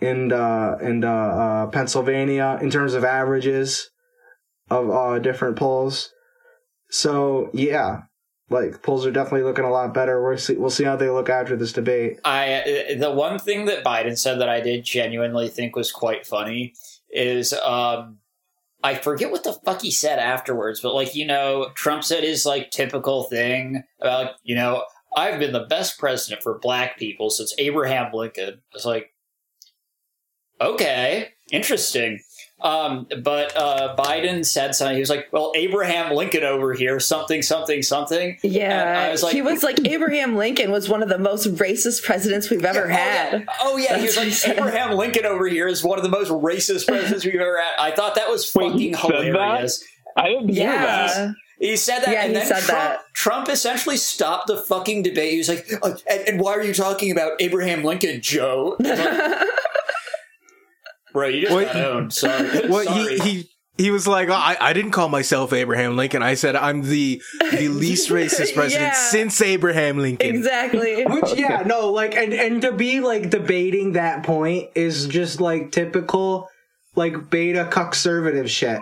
[0.00, 3.90] and uh and uh, uh Pennsylvania in terms of averages
[4.70, 6.12] of uh different polls.
[6.90, 8.02] So yeah
[8.50, 11.30] like polls are definitely looking a lot better we'll see we'll see how they look
[11.30, 15.76] after this debate I the one thing that Biden said that I did genuinely think
[15.76, 16.74] was quite funny
[17.10, 18.18] is um
[18.82, 22.46] I forget what the fuck he said afterwards, but like you know, Trump said his
[22.46, 24.84] like typical thing about you know
[25.16, 28.62] I've been the best president for black people since Abraham Lincoln.
[28.72, 29.12] It's like
[30.60, 32.20] okay, interesting.
[32.62, 34.94] Um, but uh, Biden said something.
[34.96, 39.22] He was like, "Well, Abraham Lincoln over here, something, something, something." And yeah, I was
[39.22, 42.84] like- he was like Abraham Lincoln was one of the most racist presidents we've ever
[42.84, 43.32] Oh, had.
[43.32, 43.44] yeah.
[43.62, 44.50] Oh yeah, he was like he.
[44.50, 47.74] Abraham Lincoln over here is one of the most racist presidents we've ever had.
[47.78, 49.24] I thought that was Wait, he fucking said that?
[49.24, 49.84] hilarious.
[50.16, 51.34] I didn't hear that.
[51.60, 53.00] He said that, Yeah, and then said Trump, that.
[53.12, 55.32] Trump essentially stopped the fucking debate.
[55.32, 58.98] He was like, uh, and, "And why are you talking about Abraham Lincoln, Joe?" Like,
[61.12, 62.12] Bro, you just Well, got he- owned.
[62.12, 62.68] Sorry.
[62.68, 63.18] Well, Sorry.
[63.18, 66.22] he he he was like, "Oh, I, I didn't call myself Abraham Lincoln.
[66.22, 68.92] I said I'm the the least racist president Yeah.
[68.92, 70.28] since Abraham Lincoln.
[70.34, 71.04] exactly.
[71.06, 75.72] Which yeah, no, like and and to be like debating that point is just like
[75.72, 76.48] typical
[76.94, 78.80] like beta conservative shit.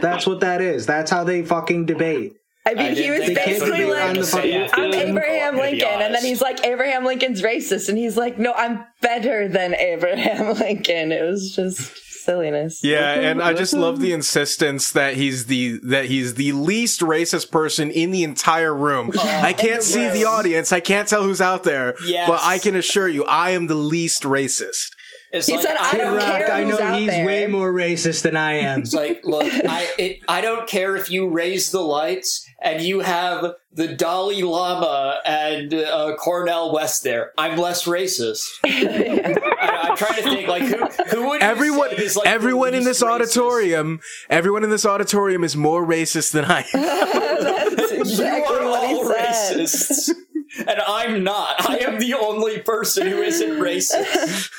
[0.00, 0.86] That's what that is.
[0.86, 2.34] That's how they fucking debate.
[2.64, 4.80] I I mean, he was think that's what basically you were like, gonna say after
[4.82, 8.84] I'm Abraham Lincoln, and then he's like, Abraham Lincoln's racist, and he's like, No, I'm
[9.00, 11.10] better than Abraham Lincoln.
[11.10, 11.92] It was just
[12.24, 12.84] silliness.
[12.84, 17.50] Yeah, and I just love the insistence that he's the that he's the least racist
[17.50, 19.10] person in the entire room.
[19.16, 20.72] Oh, I can't see the audience.
[20.72, 21.94] I can't tell who's out there.
[22.04, 22.28] Yes.
[22.28, 24.90] But I can assure you, I am the least racist.
[25.32, 27.24] It's He like, said, "I don't care care I who's know out he's there.
[27.26, 28.80] way more racist than I am.
[28.80, 33.00] It's like, look, I it, I don't care if you raise the lights and you
[33.00, 37.32] have the Dalai Lama and uh, Cornel West there.
[37.38, 38.44] I'm less racist.
[38.64, 43.02] I, I'm trying to think, like, who who would Everyone, is, like, everyone in this
[43.02, 43.08] racist?
[43.10, 47.76] auditorium, everyone in this auditorium is more racist than I am.
[47.76, 49.56] That's you are what he all said.
[49.56, 50.10] racists,
[50.58, 51.68] and I'm not.
[51.68, 54.50] I am the only person who isn't racist.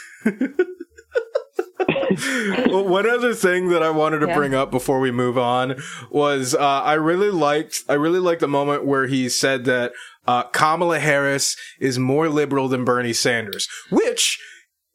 [2.68, 4.36] Well, one other thing that I wanted to Yeah.
[4.36, 5.76] bring up before we move on
[6.10, 9.94] was uh, I really liked I really liked the moment where he said that
[10.28, 14.40] uh, Kamala Harris is more liberal than Bernie Sanders, which.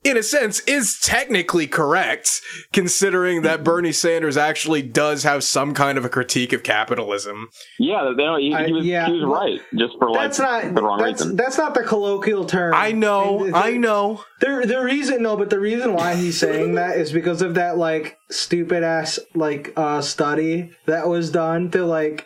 [0.09, 2.41] In a sense, is technically correct,
[2.73, 7.49] considering that Bernie Sanders actually does have some kind of a critique of capitalism.
[7.79, 10.83] Yeah, they he, he was, yeah, he was right, just for like That's not the
[10.83, 11.37] wrong that's reason.
[11.37, 12.73] that's not the colloquial term.
[12.75, 14.25] I know, And the- I know.
[14.41, 17.77] The the reason no, but the reason why he's saying that is because of that
[17.77, 22.25] like stupid ass like uh study that was done to like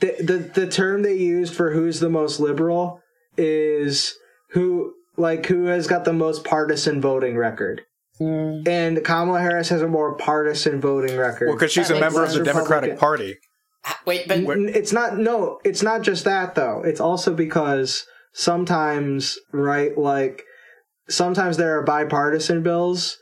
[0.00, 3.00] the the the term they used for who's the most liberal
[3.36, 4.14] is
[4.52, 7.82] who like who has got the most partisan voting record.
[8.20, 8.66] Mm.
[8.68, 11.48] And Kamala Harris has a more partisan voting record.
[11.48, 12.44] Well, because she's That a member of the.
[12.44, 12.98] Democratic Republican.
[12.98, 13.36] Party.
[14.06, 16.82] Wait, but N- It's not no, it's not just that though.
[16.84, 20.44] It's also because sometimes, right, like
[21.08, 23.18] sometimes there are bipartisan bills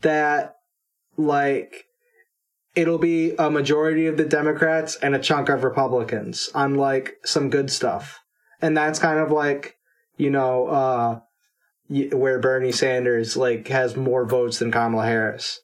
[0.00, 0.54] that
[1.16, 1.84] like
[2.74, 7.50] it'll be a majority of the Democrats and a chunk of Republicans on like some
[7.50, 8.18] good stuff.
[8.60, 9.74] And that's kind of like,
[10.16, 11.20] you know, uh
[11.88, 15.60] where Bernie Sanders like has more votes than Kamala Harris.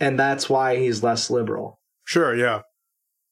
[0.00, 1.78] and that's why he's less liberal.
[2.04, 2.62] Sure, yeah.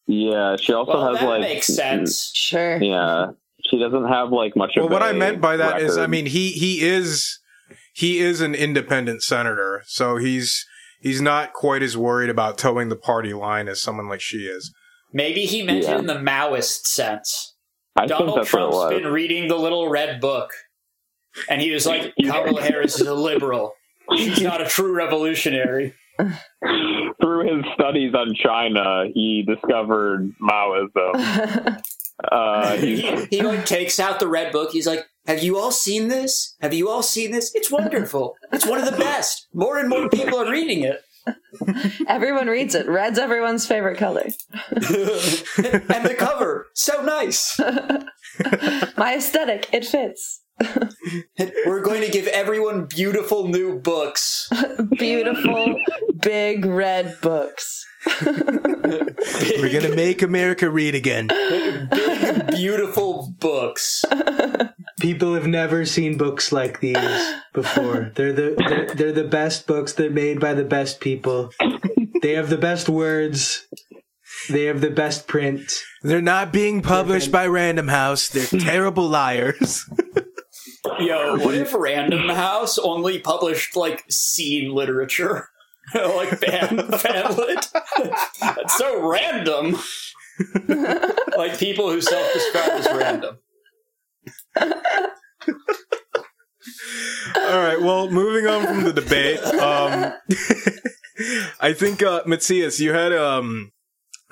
[0.06, 2.30] Yeah, she also Well, has that like makes sense.
[2.34, 2.76] Sure.
[2.82, 3.28] Yeah,
[3.64, 4.72] she doesn't have like much.
[4.76, 7.38] Well, of what I a meant by that is, I mean, he he is
[7.94, 10.66] he is an independent senator, so he's
[11.00, 14.74] he's not quite as worried about toeing the party line as someone like she is.
[15.12, 15.94] Maybe he meant Yeah.
[15.94, 17.53] it in the Maoist sense.
[17.96, 19.02] I think Donald that's what it was.
[19.02, 20.50] been reading the little red book,
[21.48, 23.74] and he was like, Kamala Harris is a liberal.
[24.16, 25.94] She's not a true revolutionary.
[27.20, 31.80] Through his studies on China, he discovered Maoism.
[32.30, 34.70] Uh, he, he, he like takes out the red book.
[34.70, 36.54] He's like, "Have you all seen this?
[36.60, 37.52] Have you all seen this?
[37.56, 38.36] It's wonderful.
[38.52, 39.48] It's one of the best.
[39.52, 41.03] More and more people are reading it."
[42.08, 42.88] Everyone reads it.
[42.88, 44.26] Red's everyone's favorite color.
[44.76, 47.58] and the cover, so nice.
[48.96, 50.42] My aesthetic, it fits.
[51.66, 54.48] We're going to give everyone beautiful new books.
[54.98, 55.80] Beautiful,
[56.20, 57.84] big red books.
[58.24, 61.28] We're gonna make America read again.
[61.28, 64.04] Big, beautiful books.
[65.04, 66.96] People have never seen books like these
[67.52, 68.10] before.
[68.14, 69.92] They're the they're, they're the best books.
[69.92, 71.50] They're made by the best people.
[72.22, 73.66] They have the best words.
[74.48, 75.74] They have the best print.
[76.02, 78.30] They're not being published by Random House.
[78.30, 79.84] They're terrible liars.
[80.98, 85.50] Yo, what if Random House only published like scene literature?
[85.94, 87.70] like fan fanlit?
[88.40, 89.76] That's so random.
[91.36, 93.36] like people who self-describe as random.
[97.36, 97.80] All right.
[97.80, 100.12] Well, moving on from the debate, um,
[101.60, 103.72] I think uh, Matthias, you had um,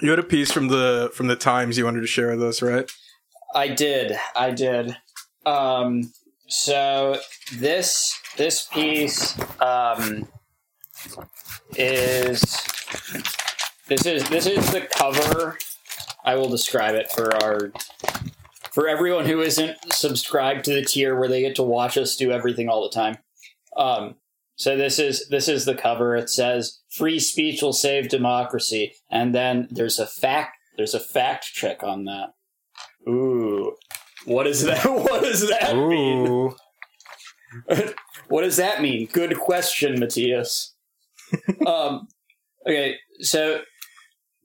[0.00, 2.62] you had a piece from the from the Times you wanted to share with us,
[2.62, 2.90] right?
[3.54, 4.16] I did.
[4.34, 4.96] I did.
[5.44, 6.12] Um,
[6.48, 7.18] so
[7.54, 10.28] this this piece um,
[11.76, 12.40] is
[13.88, 15.58] this is this is the cover.
[16.24, 17.72] I will describe it for our
[18.72, 22.32] for everyone who isn't subscribed to the tier where they get to watch us do
[22.32, 23.16] everything all the time.
[23.76, 24.16] Um,
[24.56, 26.14] so this is this is the cover.
[26.16, 31.46] It says "Free speech will save democracy," and then there's a fact there's a fact
[31.46, 32.34] check on that.
[33.08, 33.74] Ooh,
[34.24, 34.84] what is that?
[34.86, 36.52] What does that mean?
[38.28, 39.08] What does that mean?
[39.12, 40.74] Good question, Matthias.
[41.66, 42.08] um,
[42.66, 43.62] okay, so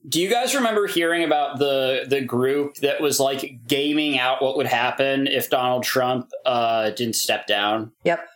[0.08, 4.56] do you guys remember hearing about the the group that was like gaming out what
[4.56, 7.92] would happen if Donald Trump uh, didn't step down?
[8.04, 8.26] Yep.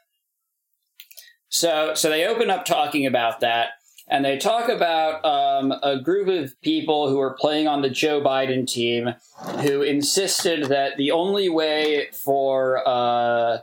[1.49, 3.71] So so they open up talking about that,
[4.09, 8.21] and they talk about um, a group of people who are playing on the Joe
[8.21, 9.15] Biden team
[9.61, 13.59] who insisted that the only way for uh,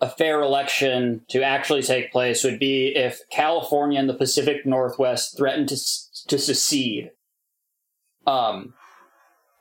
[0.00, 5.36] a fair election to actually take place would be if California and the Pacific Northwest
[5.36, 5.76] threatened to
[6.30, 7.10] to secede.
[8.26, 8.74] Um,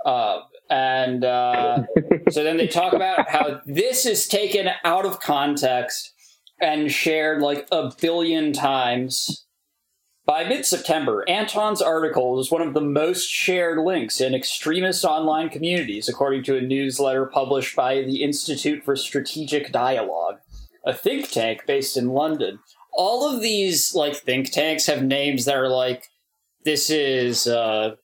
[0.06, 1.84] uh, and uh,
[2.30, 6.14] so then they talk about how this is taken out of context
[6.62, 9.46] and shared like a billion times.
[10.26, 15.50] By mid September, Anton's article was one of the most shared links in extremist online
[15.50, 20.36] communities, according to a newsletter published by the Institute for Strategic Dialogue,
[20.86, 22.60] a think tank based in London.
[22.94, 26.10] All of these like think tanks have names that are like,
[26.66, 27.96] this is uh,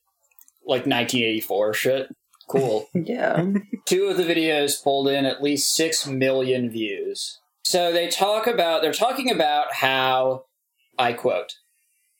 [0.66, 2.16] like 1984 shit.
[2.48, 2.88] Cool.
[2.94, 3.44] Yeah.
[3.84, 7.40] Two of the videos pulled in at least 6 million views.
[7.64, 10.44] So they talk about, they're talking about how,
[10.98, 11.54] I quote,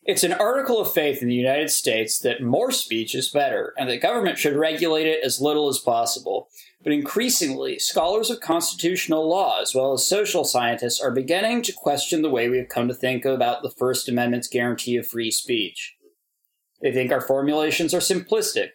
[0.06, 3.88] it's an article of faith in the United States that more speech is better and
[3.88, 6.48] that government should regulate it as little as possible.
[6.84, 12.22] But increasingly, scholars of constitutional law, as well as social scientists, are beginning to question
[12.22, 15.95] the way we have come to think about the First Amendment's guarantee of free speech.
[16.82, 18.70] They think our formulations are simplistic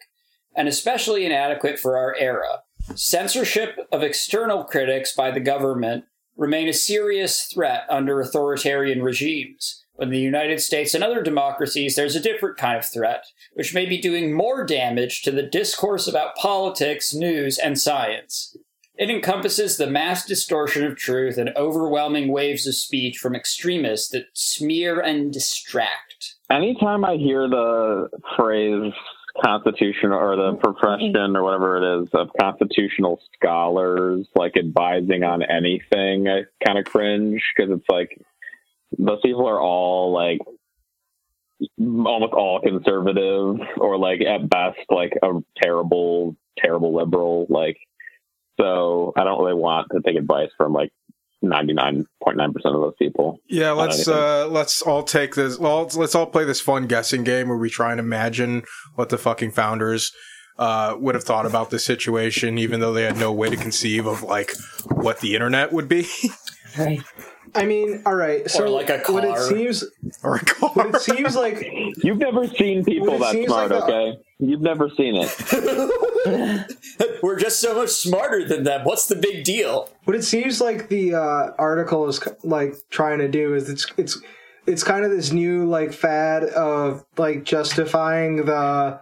[0.54, 2.62] and especially inadequate for our era.
[2.94, 6.04] Censorship of external critics by the government
[6.36, 9.84] remain a serious threat under authoritarian regimes.
[9.96, 13.74] But in the United States and other democracies, there's a different kind of threat, which
[13.74, 18.56] may be doing more damage to the discourse about politics, news, and science.
[18.96, 24.26] It encompasses the mass distortion of truth and overwhelming waves of speech from extremists that
[24.34, 26.11] smear and distract.
[26.52, 28.92] Anytime I hear the phrase
[29.42, 36.28] constitutional or the profession or whatever it is of constitutional scholars like advising on anything,
[36.28, 38.20] I kind of cringe because it's like
[38.98, 40.40] those people are all like
[41.80, 47.46] almost all conservative or like at best like a terrible, terrible liberal.
[47.48, 47.78] Like,
[48.60, 50.92] so I don't really want to take advice from like
[51.42, 53.38] ninety nine point nine percent of those people.
[53.48, 55.58] Yeah, let's uh let's all take this.
[55.58, 58.62] Well, let's, let's all play this fun guessing game where we try and imagine
[58.94, 60.12] what the fucking founders
[60.58, 64.06] uh would have thought about this situation, even though they had no way to conceive
[64.06, 64.52] of like
[64.90, 66.06] what the internet would be
[66.78, 67.00] Right.
[67.54, 68.50] I mean, all right.
[68.50, 69.42] So like a what it car.
[69.42, 69.84] seems,
[70.22, 70.70] or a car.
[70.70, 71.62] what it seems like,
[72.02, 74.18] You've never seen people that smart, like a- okay?
[74.38, 76.68] You've never seen it.
[77.22, 78.84] We're just so much smarter than them.
[78.84, 79.88] What's the big deal?
[80.04, 84.18] what it seems like the uh, article is like trying to do is it's it's
[84.66, 88.98] it's kind of this new like fad of like justifying the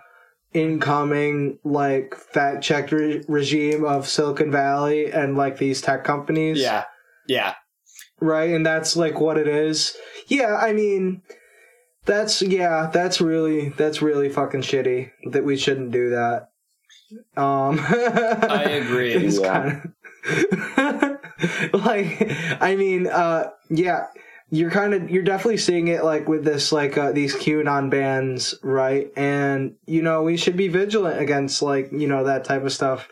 [0.52, 6.58] incoming like fact check re- regime of Silicon Valley and like these tech companies.
[6.60, 6.84] Yeah,
[7.26, 7.54] yeah.
[8.20, 8.50] Right?
[8.50, 9.96] And that's like what it is.
[10.28, 11.22] Yeah i mean
[12.04, 16.50] that's yeah that's really that's really fucking shitty that we shouldn't do that.
[17.36, 19.12] Um I agree.
[19.14, 19.80] it's Yeah.
[20.72, 21.14] kind
[21.72, 24.06] of like i mean uh yeah
[24.50, 28.54] you're kind of you're definitely seeing it like with this like uh, these qanon bands,
[28.64, 29.12] right?
[29.16, 33.08] And you know we should be vigilant against like you know that type of stuff.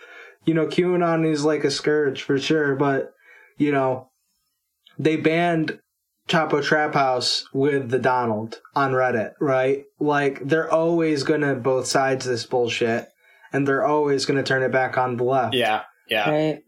[0.46, 3.14] You know qanon is like a scourge for sure but
[3.56, 4.07] you know
[4.98, 5.78] they banned
[6.28, 9.84] Chapo Trap House with the Donald on Reddit, right?
[9.98, 13.08] Like they're always gonna both sides this bullshit,
[13.52, 15.54] and they're always gonna turn it back on the left.
[15.54, 16.30] Yeah, yeah.
[16.30, 16.60] Right.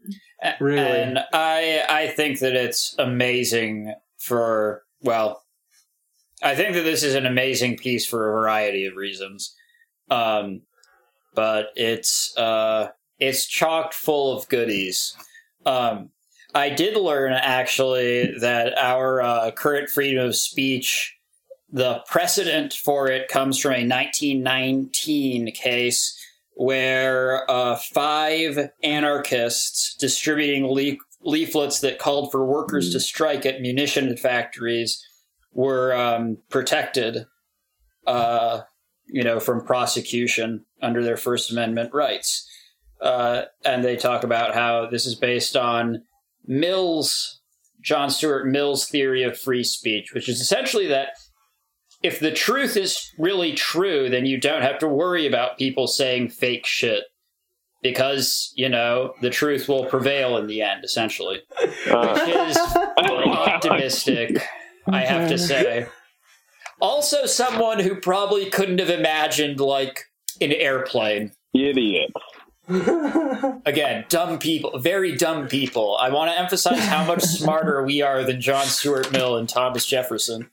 [0.43, 0.81] A- Really?
[1.01, 5.43] And I I think that it's amazing for well,
[6.41, 9.55] I think that this is an amazing piece for a variety of reasons.
[10.09, 10.61] Um,
[11.35, 12.87] but it's uh
[13.19, 15.15] it's chocked full of goodies.
[15.65, 16.09] Um,
[16.53, 21.17] I did learn actually that our uh, current freedom of speech,
[21.71, 26.17] the precedent for it comes from a 1919 case
[26.53, 34.15] where uh, five anarchists distributing le- leaflets that called for workers to strike at munition
[34.17, 35.05] factories
[35.53, 37.25] were um, protected,
[38.07, 38.61] uh,
[39.07, 42.47] you know, from prosecution under their First Amendment rights.
[43.01, 46.03] Uh, and they talk about how this is based on
[46.45, 47.41] Mill's,
[47.81, 51.09] John Stuart Mill's theory of free speech, which is essentially that
[52.03, 56.29] if the truth is really true, then you don't have to worry about people saying
[56.29, 57.03] fake shit
[57.83, 61.41] because, you know, the truth will prevail in the end, essentially.
[61.89, 62.57] Uh, Which is
[63.27, 64.41] optimistic,
[64.87, 65.87] I have to say.
[66.79, 70.05] Also, someone who probably couldn't have imagined, like,
[70.39, 71.31] an airplane.
[71.53, 72.11] idiot.
[73.65, 75.97] Again, dumb people, very dumb people.
[75.99, 79.85] I want to emphasize how much smarter we are than John Stuart Mill and Thomas
[79.85, 80.49] Jefferson.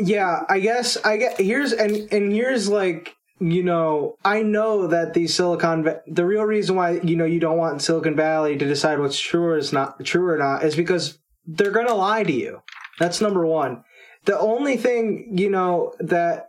[0.00, 5.14] yeah i guess i get here's and and here's like you know i know that
[5.14, 8.98] the silicon the real reason why you know you don't want silicon valley to decide
[8.98, 12.60] what's true or is not true or not is because they're gonna lie to you
[12.98, 13.84] that's number one
[14.24, 16.48] the only thing you know that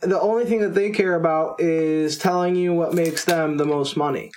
[0.00, 3.96] the only thing that they care about is telling you what makes them the most
[3.96, 4.30] money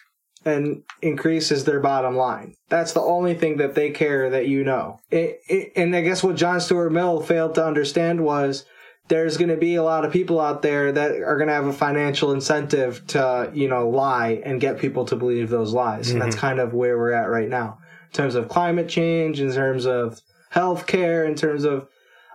[0.43, 2.55] and increases their bottom line.
[2.69, 4.99] That's the only thing that they care that you know.
[5.11, 8.65] It, it, and I guess what John Stuart Mill failed to understand was
[9.07, 11.67] there's going to be a lot of people out there that are going to have
[11.67, 16.09] a financial incentive to, you know, lie and get people to believe those lies.
[16.09, 17.77] And that's kind of where we're at right now
[18.09, 20.21] in terms of climate change, in terms of
[20.53, 21.87] healthcare, in terms of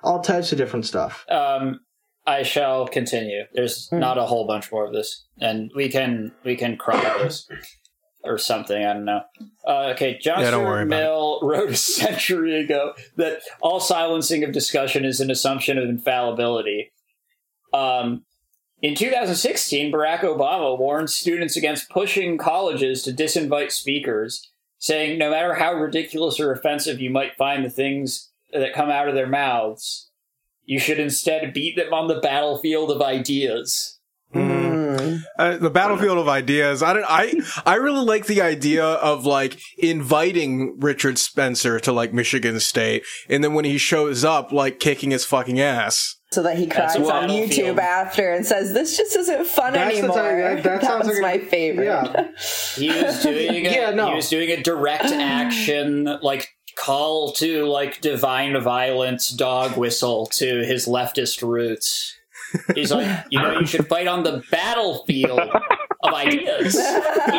[0.03, 1.25] all types of different stuff.
[1.29, 1.81] Um,
[2.27, 3.45] I shall continue.
[3.55, 7.49] There's not a whole bunch more of this, and we can we can cry this
[8.25, 8.85] or something.
[8.85, 9.21] I don't know.
[9.67, 15.05] Uh, okay, John Yeah, Stuart Mill wrote a century ago that all silencing of discussion
[15.05, 16.93] is an assumption of infallibility.
[17.73, 18.25] Um,
[18.83, 25.55] in 2016, Barack Obama warned students against pushing colleges to disinvite speakers, saying no matter
[25.55, 30.06] how ridiculous or offensive you might find the things that come out of their mouths,
[30.67, 33.99] you should instead beat them on the battlefield of ideas.
[34.35, 35.23] Mm.
[35.39, 36.83] Uh, the battlefield of ideas.
[36.83, 37.05] I don't.
[37.09, 43.05] I I really like the idea of like inviting Richard Spencer to like Michigan State,
[43.29, 46.17] and then when he shows up, like kicking his fucking ass.
[46.33, 47.51] So that he cries on battlefield.
[47.51, 51.07] YouTube after and says, "This just isn't fun That's anymore." type- that- that that sounds
[51.09, 51.85] was like my favorite.
[51.85, 52.29] yeah.
[52.75, 53.37] He was doing
[53.67, 54.09] a, Yeah, no.
[54.09, 60.65] he was doing a direct action like call to like divine violence dog whistle to
[60.65, 62.17] his leftist roots.
[62.75, 66.77] He's like, you know, you should fight on the battlefield of ideas.
[66.81, 67.39] I,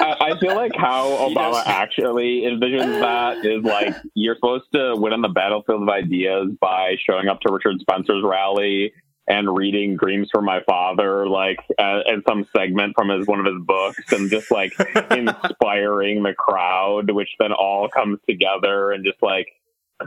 [0.00, 5.12] I, I feel like how Obama actually envisions that is like you're supposed to win
[5.12, 8.92] on the battlefield of ideas by showing up to Richard Spencer's rally
[9.26, 13.46] and reading Dreams from My Father, like uh, in some segment from his one of
[13.46, 14.72] his books, and just like
[15.10, 19.46] inspiring the crowd, which then all comes together and just like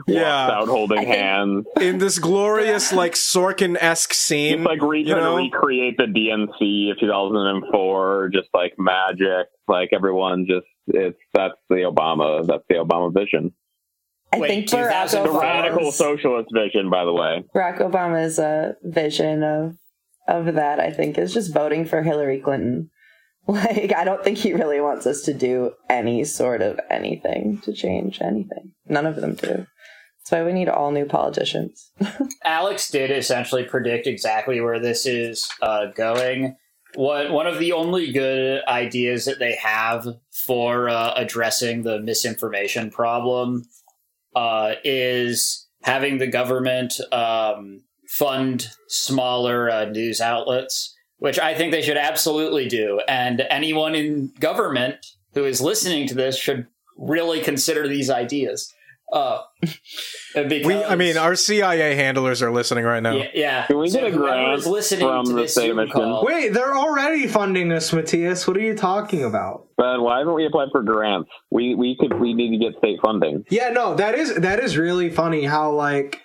[0.06, 0.48] Yeah.
[0.48, 1.66] walks out holding I hands.
[1.80, 5.36] In this glorious, like Sorkin esque scene, It's like re- you know?
[5.36, 9.48] to recreate the DNC of 2004, just like magic.
[9.66, 13.52] Like everyone just it's that's the Obama that's the Obama vision,
[14.32, 15.32] I Wait, think Barack 2004?
[15.32, 16.90] the radical socialist vision.
[16.90, 19.76] By the way, Barack Obama's uh, vision of
[20.26, 22.90] of that, I think, is just voting for Hillary Clinton.
[23.50, 27.72] Like, I don't think he really wants us to do any sort of anything to
[27.72, 28.72] change anything.
[28.86, 29.48] None of them do.
[30.28, 31.90] That's why we need all new politicians.
[32.44, 36.56] Alex did essentially predict exactly where this is uh, going.
[36.94, 40.06] One one of the only good ideas that they have
[40.46, 43.62] for uh, addressing the misinformation problem
[44.34, 51.82] uh, is having the government um, fund smaller uh, news outlets, which I think they
[51.82, 53.00] should absolutely do.
[53.08, 56.66] And anyone in government who is listening to this should
[56.96, 58.72] really consider these ideas.
[59.10, 59.40] Uh,
[60.34, 63.16] because, we, I mean, our CIA handlers are listening right now.
[63.16, 63.66] yeah, yeah.
[63.66, 66.02] Can we get a grant listening from to the this state of Zoom Michigan?
[66.02, 68.46] call- Wait, they're already funding us, Matthias.
[68.46, 69.66] What are you talking about?
[69.78, 71.30] but why haven't we applied for grants?
[71.50, 73.44] We we could we need to get state funding.
[73.50, 76.20] Yeah, no, that is that is really funny how like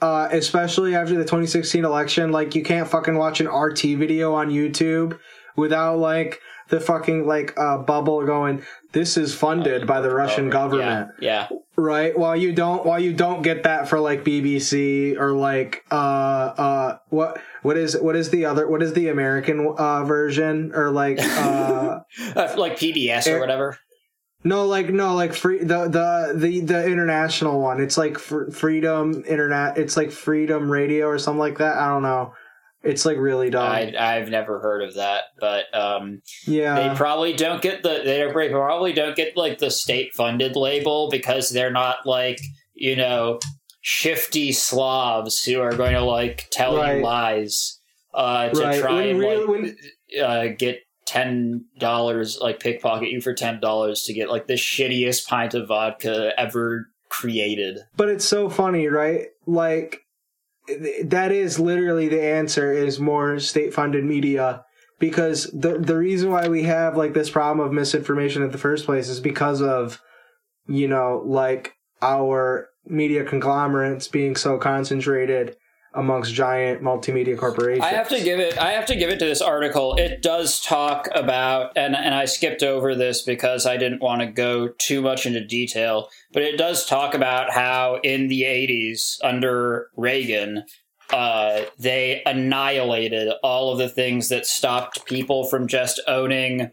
[0.00, 4.50] uh especially after the 2016 election, like you can't fucking watch an RT video on
[4.50, 5.18] YouTube
[5.56, 6.40] without like
[6.70, 8.62] the fucking like uh bubble going
[8.92, 11.10] this is funded by the Russian government.
[11.20, 12.18] Yeah, Right?
[12.18, 16.98] While you don't while you don't get that for like BBC or like uh uh
[17.08, 21.18] what what is what is the other what is the American uh version or like
[21.20, 22.00] uh.
[22.36, 23.78] Uh, like PBS or Er- whatever.
[24.42, 27.80] No, like no, like free the the the the international one.
[27.80, 29.76] It's like fr- Freedom Internet.
[29.76, 31.76] It's like Freedom Radio or something like that.
[31.76, 32.32] I don't know.
[32.82, 33.62] It's like really dumb.
[33.70, 38.26] I, I've never heard of that, but um, yeah, they probably don't get the they
[38.50, 42.40] probably don't get like the state funded label because they're not like
[42.74, 43.38] you know
[43.82, 46.96] shifty slobs who are going to like tell Right.
[46.98, 47.78] you lies
[48.14, 48.80] uh, to Right.
[48.80, 49.76] try When and like
[50.22, 55.26] uh, get ten dollars like pickpocket you for ten dollars to get like the shittiest
[55.26, 57.78] pint of vodka ever created.
[57.96, 59.26] but it's so funny, right?
[59.46, 60.00] Like
[61.04, 64.64] that is literally the answer is more state funded media.
[64.98, 68.84] Because the the reason why we have like this problem of misinformation in the first
[68.84, 70.00] place is because of
[70.66, 75.56] you know like our media conglomerates being so concentrated
[75.94, 77.84] amongst giant multimedia corporations.
[77.84, 78.56] I have to give it.
[78.58, 79.96] I have to give it to this article.
[79.96, 84.26] It does talk about, and and I skipped over this because I didn't want to
[84.26, 86.08] go too much into detail.
[86.32, 90.64] But it does talk about how in the '80s under Reagan,
[91.12, 96.70] uh, they annihilated all of the things that stopped people from just owning.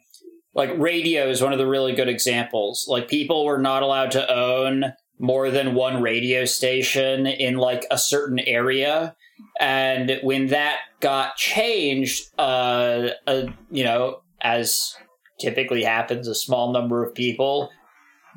[0.53, 2.85] Like radio is one of the really good examples.
[2.87, 7.97] Like people were not allowed to own more than one radio station in like a
[7.97, 9.15] certain area.
[9.59, 14.95] And when that got changed uh, uh you know as
[15.39, 17.69] typically happens a small number of people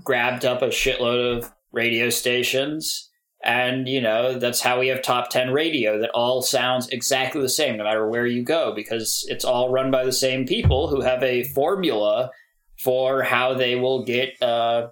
[0.04, 3.08] grabbed up a shitload of radio stations.
[3.42, 7.48] And you know that's how we have top 10 radio that all sounds exactly the
[7.48, 11.00] same no matter where you go because it's all run by the same people who
[11.00, 12.30] have a formula
[12.78, 14.88] for how they will get uh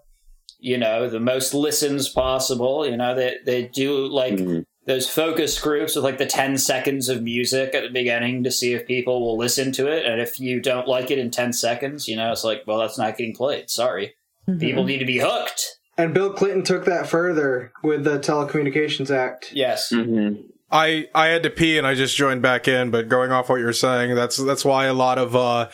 [0.58, 4.64] you know the most listens possible you know they they do like Mhm.
[4.86, 8.72] those focus groups with like the 10 seconds of music at the beginning to see
[8.74, 12.08] if people will listen to it and if you don't like it in 10 seconds
[12.08, 14.14] you know it's like well that's not getting played sorry
[14.48, 14.58] Mm-hmm.
[14.60, 19.50] people need to be hooked And Bill Clinton took that further with the Telecommunications Act.
[19.52, 20.42] yes Mhm.
[20.70, 23.60] I I had to pee and I just joined back in, but going off what
[23.60, 25.68] you're saying, that's that's why a lot of uh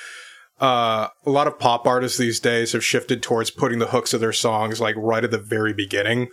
[0.61, 4.20] uh a lot of pop artists these days have shifted towards putting the hooks of
[4.20, 6.28] their songs like right at the very beginning.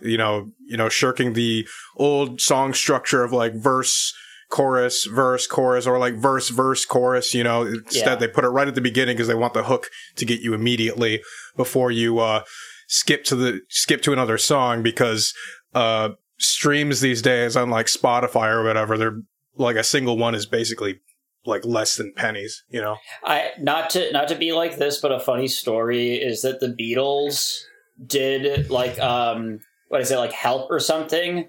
[0.00, 4.12] You know, you know, shirking the old song structure of like verse,
[4.50, 7.32] chorus, verse, chorus, or like verse, verse, chorus.
[7.32, 8.14] You know, instead Yeah.
[8.16, 10.52] they put it right at the beginning because they want the hook to get you
[10.52, 11.22] immediately
[11.56, 12.42] before you uh
[12.86, 15.32] skip to the skip to another song because
[15.74, 19.20] uh streams these days on like Spotify or whatever, they're
[19.56, 21.00] like a single one is basically
[21.46, 22.96] like less than pennies, you know?
[23.24, 26.68] i not to not to be like this but a funny story is that the
[26.68, 27.58] beatles
[28.06, 31.48] did like um what is it like help or something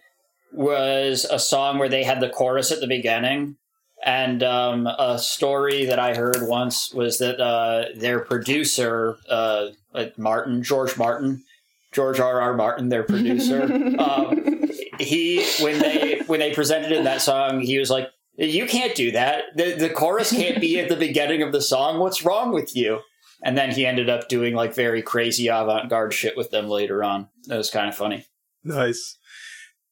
[0.51, 3.57] was a song where they had the chorus at the beginning
[4.05, 10.17] and um, a story that I heard once was that uh, their producer, uh, like
[10.19, 11.43] Martin George Martin,
[11.91, 12.39] George R.
[12.39, 12.53] R.
[12.53, 13.63] Martin, their producer.
[13.99, 14.69] um,
[14.99, 19.11] he when they when they presented in that song, he was like, "You can't do
[19.11, 19.43] that.
[19.55, 21.99] The the chorus can't be at the beginning of the song.
[21.99, 22.99] What's wrong with you?"
[23.43, 27.03] And then he ended up doing like very crazy avant garde shit with them later
[27.03, 27.27] on.
[27.47, 28.25] That was kind of funny.
[28.63, 29.17] Nice.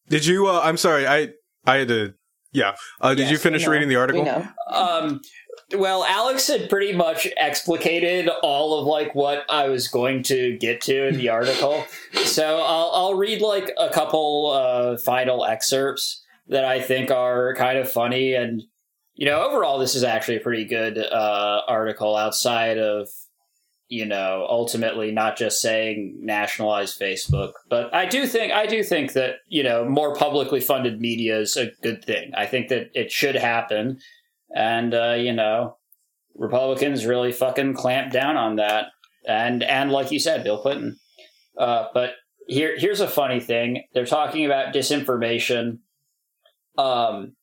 [0.10, 0.48] Did you?
[0.48, 1.06] Uh, I'm sorry.
[1.08, 1.30] I
[1.66, 2.14] I had to.
[2.52, 2.76] Yeah.
[3.02, 4.24] Uh, did Yes, you finish reading the article?
[4.26, 4.48] know.
[4.68, 5.22] Um,
[5.76, 10.82] well, Alex had pretty much explicated all of like what I was going to get
[10.82, 11.84] to in the article,
[12.26, 17.78] so I'll I'll read like a couple uh, final excerpts that I think are kind
[17.78, 18.62] of funny, and
[19.16, 23.08] you know, overall, this is actually a pretty good uh, article outside of
[23.94, 27.52] you know ultimately not just saying nationalize facebook.
[27.70, 31.56] But i do think i do think that you know more publicly funded media is
[31.58, 32.32] a good thing.
[32.36, 34.00] I think that it should happen.
[34.56, 35.78] And uh, you know
[36.36, 38.88] republicans really fucking clamped down on that.
[39.28, 40.98] And and like you said bill clinton.
[41.56, 42.14] Uh, but
[42.48, 43.84] here here's a funny thing.
[43.94, 45.80] They're talking about disinformation
[46.78, 47.36] um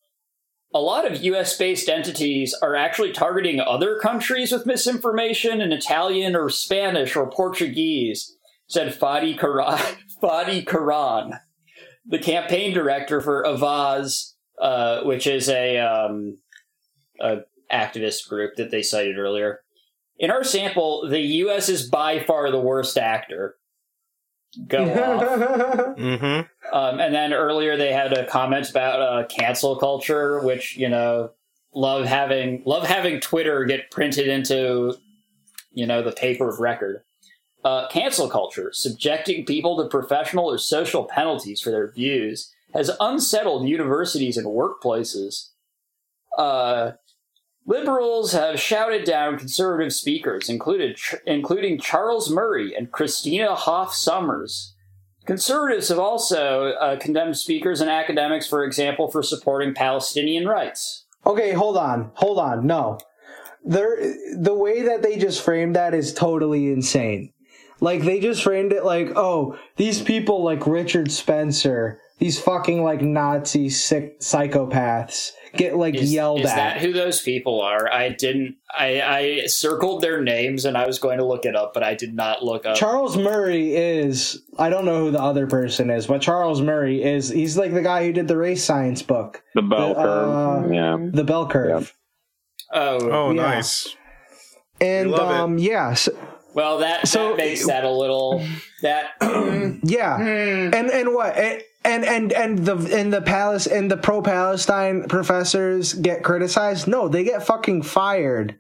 [0.72, 6.37] a lot of US based entities are actually targeting other countries with misinformation in Italian
[6.37, 8.37] or Spanish or Portuguese,
[8.68, 11.41] said Fadi Quran, Fadi Quran
[12.07, 16.39] the campaign director for Avaaz, uh, which is a, um,
[17.20, 17.39] a
[17.72, 19.61] activist group that they cited earlier.
[20.18, 23.57] In our sample, the US is by far the worst actor.
[24.66, 25.97] Go off.
[25.97, 26.60] Mm-hmm.
[26.73, 31.31] Um, and then earlier they had a comment about uh, cancel culture, which you know
[31.75, 34.95] love having love having Twitter get printed into
[35.73, 37.03] you know the paper of record.
[37.62, 43.68] Uh, cancel culture, subjecting people to professional or social penalties for their views, has unsettled
[43.68, 45.51] universities and workplaces.
[46.39, 46.93] Uh,
[47.66, 54.70] liberals have shouted down conservative speakers, included including Charles Murray and Christina Hoff Sommers.
[55.31, 61.05] Conservatives have also uh, condemned speakers and academics, for example, for supporting Palestinian rights.
[61.24, 62.66] Okay, hold on, hold on.
[62.66, 62.99] No,
[63.64, 63.97] there.
[64.37, 67.33] The way that they just framed that is totally insane.
[67.78, 73.01] Like they just framed it like, oh, these people like Richard Spencer, these fucking like
[73.01, 76.57] Nazi sick psychopaths get like Is, yelled is at.
[76.57, 77.90] that who those people are?
[77.92, 78.57] I didn't.
[78.76, 81.94] I, I circled their names and I was going to look it up, but I
[81.94, 82.76] did not look up.
[82.76, 87.28] Charles Murray is I don't know who the other person is, but Charles Murray is
[87.28, 90.64] he's like the guy who did the race science book, The bell The, curve.
[90.64, 90.96] uh, yeah.
[91.12, 91.94] the bell curve.
[92.72, 93.42] oh, Oh, Yeah.
[93.42, 93.96] nice.
[94.80, 95.36] And We love it.
[95.36, 96.12] um yeah, so,
[96.55, 98.42] well, that, so- that makes that a little
[98.82, 99.11] that.
[99.84, 100.16] yeah.
[100.16, 100.74] Hmm.
[100.74, 101.36] And and what?
[101.36, 106.86] And and and, and the and the palace and the pro Palestine professors get criticized?
[106.86, 108.59] No, they get fucking fired.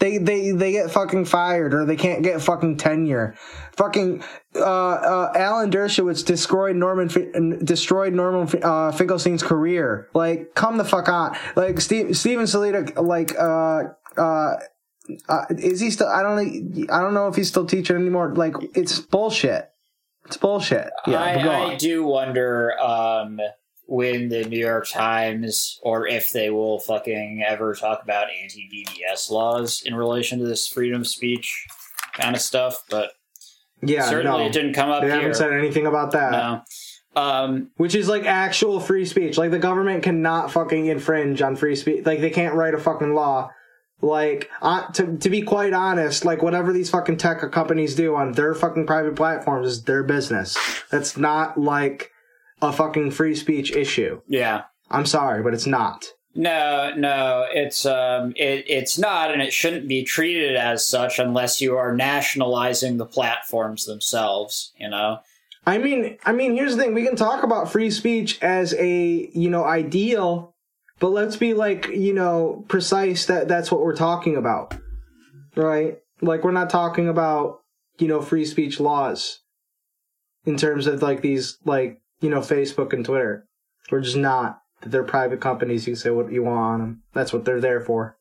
[0.00, 3.36] They they they get fucking fired or they can't get fucking tenure.
[3.76, 4.24] Fucking
[4.56, 7.08] uh, uh, Alan Dershowitz destroyed Norman
[7.64, 10.08] destroyed Norman uh, Finkelstein's career.
[10.12, 11.36] Like, come the fuck on.
[11.54, 14.56] Like Steve, Steven Salaita, like uh uh.
[15.28, 16.08] Uh, is he still?
[16.08, 16.90] I don't.
[16.90, 18.34] I don't know if he's still teaching anymore.
[18.34, 19.70] Like, it's bullshit.
[20.26, 20.90] It's bullshit.
[21.06, 23.40] Yeah, I, I do wonder um,
[23.86, 29.30] when the New York Times, or if they will fucking ever talk about anti BDS
[29.30, 31.66] laws in relation to this freedom of speech
[32.14, 33.12] kind of stuff, but
[33.82, 34.46] yeah, certainly no.
[34.46, 35.16] it didn't come up They here.
[35.16, 36.30] haven't said anything about that.
[36.32, 36.62] no.
[37.16, 39.38] Um, Which is like actual free speech.
[39.38, 42.04] Like the government cannot fucking infringe on free speech.
[42.04, 43.50] Like they can't write a fucking law.
[44.04, 48.32] Like uh, to to be quite honest, like whatever these fucking tech companies do on
[48.32, 50.58] their fucking private platforms is their business.
[50.90, 52.12] That's not like
[52.60, 54.20] a fucking free speech issue.
[54.28, 54.64] yeah.
[54.90, 56.06] I'm sorry, but it's not.
[56.34, 61.60] No, no, it's um, it, it's not, and it shouldn't be treated as such unless
[61.60, 64.72] you are nationalizing the platforms themselves.
[64.78, 65.20] You know,
[65.64, 69.30] I mean, I mean, here's the thing: we can talk about free speech as a
[69.32, 70.53] you know ideal,
[71.00, 74.74] but let's be like you know precise that that's what we're talking about,
[75.56, 75.98] right?
[76.20, 77.60] Like we're not talking about
[77.98, 79.40] you know free speech laws
[80.44, 83.46] in terms of like these like you know Facebook and Twitter.
[83.90, 84.60] We're just not.
[84.80, 85.86] that They're private companies.
[85.86, 87.02] You can say what you want on them.
[87.12, 88.16] That's what they're there for.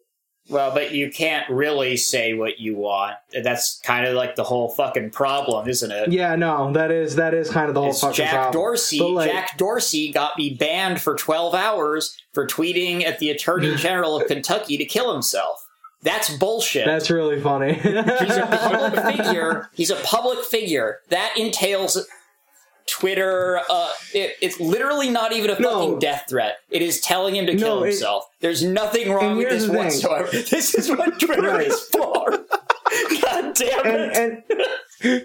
[0.49, 3.15] Well, but you can't really say what you want.
[3.43, 6.11] That's kind of like the whole fucking problem, isn't it?
[6.11, 8.53] Yeah, no, that is that is kind of the whole It's fucking Jack problem.
[8.53, 8.99] Dorsey.
[8.99, 14.17] Like- Jack Dorsey got me banned for 12 hours for tweeting at the Attorney General
[14.19, 15.65] of Kentucky to kill himself.
[16.01, 16.85] That's bullshit.
[16.85, 17.75] That's really funny.
[17.75, 17.85] He's
[18.35, 19.69] a public figure.
[19.73, 20.99] He's a public figure.
[21.07, 22.05] That entails
[22.87, 23.59] Twitter.
[23.69, 25.79] Uh, it, it's literally not even a No.
[25.79, 26.57] fucking death threat.
[26.69, 28.25] It is telling him to kill No, it- himself.
[28.39, 30.27] There's nothing wrong with this whatsoever.
[30.31, 31.67] This is what Twitter Right.
[31.67, 32.29] is for.
[33.21, 34.17] God damn it!
[34.17, 34.43] and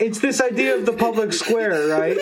[0.00, 2.16] it's this idea of the public square, right?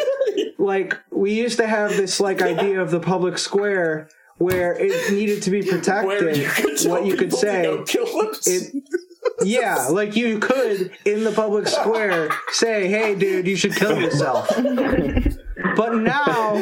[0.59, 4.09] Like we used to have this like idea of the public square
[4.39, 6.37] where it needed to be protected.
[6.37, 8.47] You what you could say, kill themselves.
[8.49, 8.83] it,
[9.43, 14.49] yeah, like you could in the public square say, "Hey, dude, you should kill yourself."
[15.75, 16.55] But now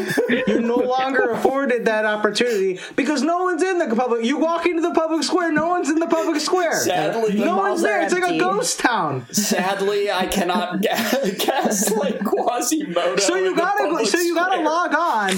[0.46, 4.24] you're no longer afforded that opportunity because no one's in the public.
[4.24, 6.74] You walk into the public square, no one's in the public square.
[6.80, 8.02] Sadly, no malls one's there.
[8.02, 9.26] It's like a ghost town.
[9.32, 13.20] Sadly, I cannot guess like Quasimodo.
[13.20, 14.64] So you the gotta, so you gotta square.
[14.64, 15.32] log on.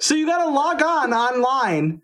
[0.00, 2.02] So you gotta log on online.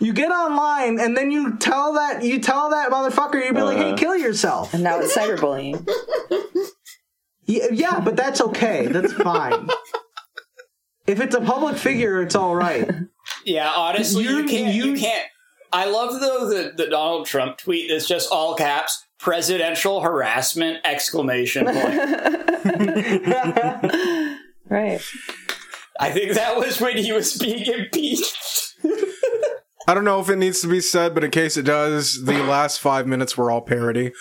[0.00, 3.78] You get online and then you tell that you tell that motherfucker you'd be like,
[3.78, 3.96] "Hey, Uh.
[3.96, 5.86] kill yourself." And now it's cyberbullying.
[7.50, 8.88] Yeah, yeah, but that's okay.
[8.88, 9.70] That's fine.
[11.06, 12.88] if it's a public figure, it's all right.
[13.44, 14.74] Yeah, honestly, you, You- can't.
[14.74, 15.26] You, you- can't.
[15.72, 21.64] I love though the the Donald Trump tweet that's just all caps presidential harassment exclamation
[21.66, 21.98] point.
[24.70, 25.00] Right.
[26.00, 28.74] I think that was when he was being impeached.
[29.88, 32.42] I don't know if it needs to be said, but in case it does, the
[32.44, 34.12] last five minutes were all parody.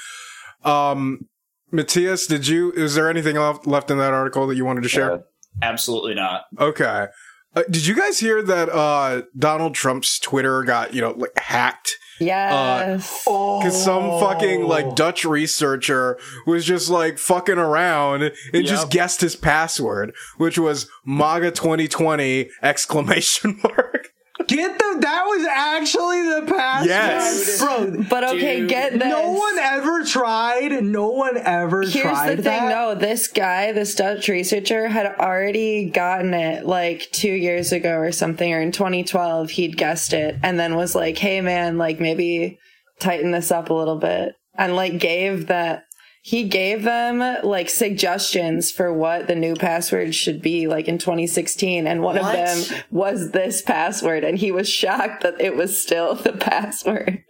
[0.63, 1.27] Um,
[1.71, 2.71] Matthias, did you?
[2.71, 5.11] Is there anything left left in that article that you wanted to share?
[5.11, 5.19] Uh,
[5.61, 6.43] Absolutely not.
[6.59, 7.07] Okay.
[7.55, 11.91] Uh, did you guys hear that uh, Donald Trump's Twitter got you know like hacked?
[12.19, 13.23] Yes.
[13.25, 14.67] Because some fucking Oh.
[14.67, 20.89] like Dutch researcher was just like fucking around and just guessed his password, which was
[21.05, 24.07] MAGA 2020 exclamation mark.
[24.47, 27.59] Get the that was actually the password, Yes.
[27.59, 28.03] bro.
[28.09, 29.03] but okay, Dude, get this.
[29.03, 30.83] No one ever tried.
[30.83, 31.91] No one ever tried.
[31.91, 32.69] Here's tried the thing, that.
[32.69, 38.11] no, this guy, this Dutch researcher, had already gotten it like two years ago or
[38.11, 42.57] something, or in 2012, he'd guessed it, and then was like, hey man, like maybe
[42.99, 44.35] tighten this up a little bit.
[44.59, 45.83] And like gave that,
[46.27, 51.87] he gave them like suggestions for what the new password should be like in 2016.
[51.87, 52.35] And one What?
[52.37, 57.23] of them was this password, and he was shocked that it was still the password.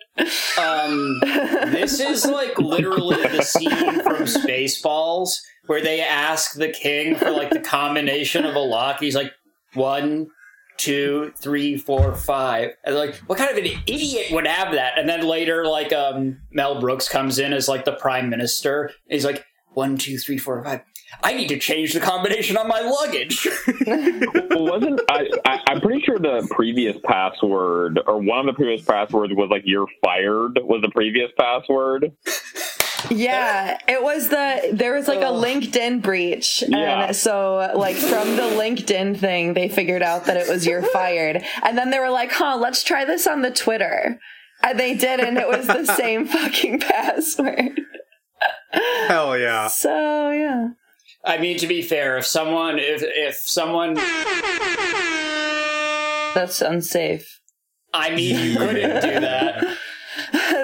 [0.57, 3.69] Um, this is like literally the scene
[4.01, 5.29] from Spaceballs
[5.67, 8.99] where they ask the king for like the combination of a lock.
[8.99, 9.31] He's like
[9.75, 10.25] one,
[10.77, 12.71] two, three, four, five.
[12.83, 14.97] And like, what kind of an idiot would have that?
[14.97, 18.91] And then later, like um, Mel Brooks comes in as like the prime minister.
[19.09, 20.81] He's like one, two, three, four, five.
[21.23, 23.47] I need to change the combination on my luggage.
[23.87, 25.59] wasn't I, I?
[25.67, 29.87] I'm pretty sure the previous password or one of the previous passwords was like "you're
[30.03, 32.11] fired" was the previous password.
[33.09, 35.41] Yeah, it was the there was like a oh.
[35.41, 37.11] LinkedIn breach, and Yeah.
[37.11, 41.77] so like from the LinkedIn thing, they figured out that it was you're fired, and
[41.77, 44.19] then they were like, "Huh, let's try this on the Twitter,"
[44.63, 47.79] and they did, and it was the same fucking password.
[48.71, 49.67] Hell yeah.
[49.67, 50.69] So yeah,
[51.23, 53.95] I mean, to be fair, if someone, if if someone,
[56.33, 57.39] that's unsafe.
[57.93, 59.63] I mean, you couldn't do that.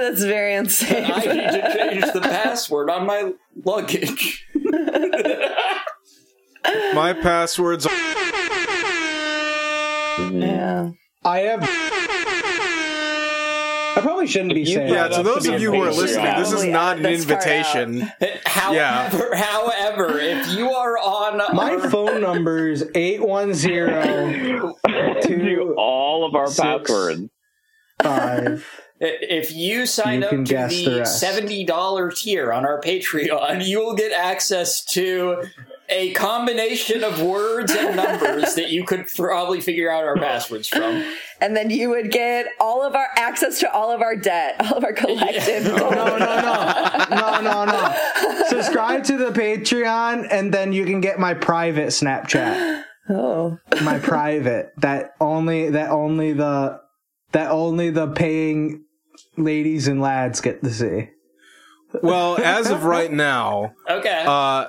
[0.04, 1.10] That's very unsafe.
[1.10, 3.34] I need to change the password on my
[3.66, 4.46] luggage.
[6.94, 7.86] My passwords.
[10.32, 10.92] yeah.
[11.26, 11.60] I have.
[13.96, 14.88] I probably shouldn't be you- saying.
[14.94, 16.68] Yeah, That's to to those be of you who are a listening, this is uh,
[16.68, 18.12] not an out this far invitation.
[18.46, 24.74] However, however, if you are on My our- phone number is eight one zero
[25.28, 26.60] Do all of our Six.
[26.60, 27.30] passwords.
[28.02, 28.66] five.
[29.04, 33.80] If you sign You up to the the seventy dollar tier on our Patreon, you
[33.80, 35.44] will get access to
[35.90, 41.04] a combination of words and numbers that you could probably figure out our passwords from.
[41.42, 44.78] And then you would get all of our access to all of our debt, all
[44.78, 45.66] of our collective.
[45.66, 45.76] Yeah.
[45.76, 48.46] No, no, no, no, no, no.
[48.48, 52.84] Subscribe to the Patreon, and then you can get my private Snapchat.
[53.10, 56.80] Oh, My private that only that only the
[57.34, 58.86] that only the paying
[59.38, 61.10] ladies and lads get to see.
[62.02, 64.24] Well, as of right now, Okay.
[64.26, 64.68] uh,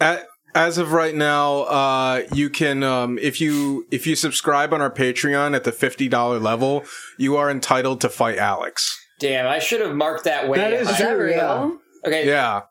[0.00, 0.18] a
[0.52, 4.90] as of right now, uh, you can um, if you if you subscribe on our
[4.90, 6.84] Patreon at the fifty dollar level,
[7.18, 8.98] you are entitled to fight Alex.
[9.20, 10.58] Damn, I should have marked that way.
[10.58, 11.36] That is is that True, real?
[11.36, 11.70] yeah.
[12.06, 12.26] okay.
[12.26, 12.62] Yeah,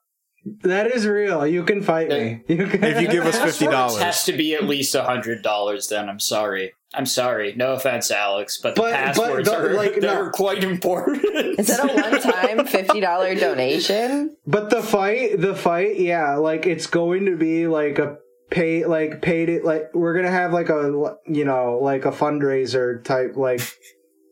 [0.63, 1.45] That is real.
[1.45, 2.41] You can fight me.
[2.47, 2.83] You can.
[2.83, 4.01] if you give us fifty Passwords dollars.
[4.03, 5.87] has to be at least a hundred dollars.
[5.87, 6.73] Then I'm sorry.
[6.93, 7.53] I'm sorry.
[7.55, 11.23] No offense, Alex, but the But- but passwords the- are like, they're quite important.
[11.59, 14.35] Is that a one-time fifty dollar donation?
[14.47, 18.17] But the fight, the fight, yeah, like it's going to be like a
[18.49, 23.03] pay, like paid it, like we're gonna have like a, you know, like a fundraiser
[23.03, 23.61] type, like,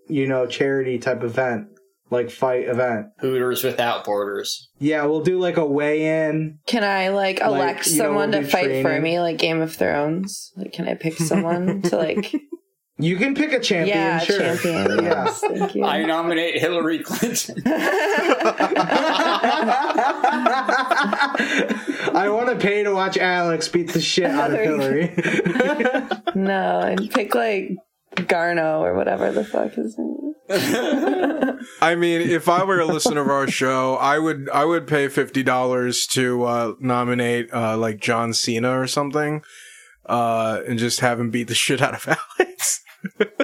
[0.07, 1.67] you know, charity type event
[2.09, 3.07] like fight event.
[3.19, 4.69] Hooters without borders.
[4.79, 6.59] Yeah, we'll do like a weigh in.
[6.67, 9.61] Can I like elect you know, someone we'll to do fight for me, like Game
[9.61, 10.51] of Thrones?
[10.55, 12.33] Like, can I pick someone to like?
[12.99, 14.39] You can pick a champion, yeah, sure.
[14.39, 15.03] champion.
[15.03, 15.25] Yeah.
[15.25, 15.85] Yes, thank you.
[15.85, 17.61] I nominate Hillary Clinton.
[22.15, 25.13] I want to pay to watch Alex beat the shit out of Hillary.
[26.35, 27.69] no, and pick like
[28.15, 30.26] Garno or whatever the fuck his name.
[30.49, 31.67] Is.
[31.81, 35.07] I mean, if I were a listener of our show, I would I would pay
[35.07, 39.41] fifty dollars to uh, nominate uh, like John Cena or something,
[40.05, 42.07] uh, and just have him beat the shit out of
[42.39, 42.83] Alex.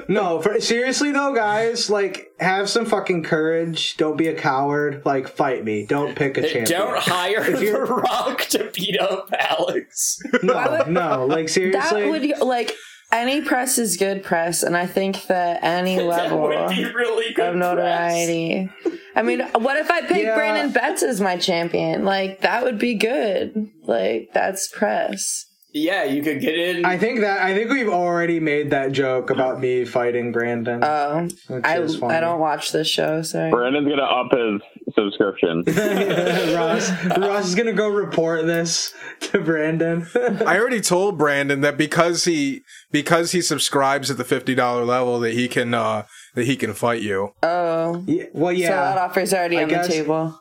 [0.08, 3.96] no, for, seriously though, guys, like have some fucking courage.
[3.96, 5.02] Don't be a coward.
[5.04, 5.86] Like fight me.
[5.86, 6.64] Don't pick a champion.
[6.66, 10.18] Don't hire If The Rock to beat up Alex.
[10.42, 12.74] No, no, like seriously, That would like
[13.14, 17.54] any press is good press, and I think that any level would be really good.
[17.54, 17.60] of press.
[17.60, 18.70] notoriety.
[19.16, 20.34] I mean, what if I pick Yeah.
[20.34, 22.04] Brandon Betts as my champion?
[22.04, 23.70] Like that would be good.
[23.84, 25.46] Like that's press.
[25.76, 26.84] Yeah, you could get in.
[26.84, 30.82] I think that I think we've already made that joke about me fighting Brandon.
[30.84, 31.28] Oh,
[31.64, 31.78] I.
[31.78, 33.22] I don't watch this show.
[33.22, 33.50] Sorry.
[33.50, 34.60] Brandon's gonna up his
[34.94, 35.62] subscription.
[36.54, 40.06] Ross, Ross is gonna go report this to Brandon.
[40.14, 45.20] I already told Brandon that because he because he subscribes at the fifty dollar level
[45.20, 47.30] that he can uh, that he can fight you.
[47.42, 48.68] Oh, Yeah, well, yeah.
[48.68, 50.40] so that yeah, offer's already I on guess- the table.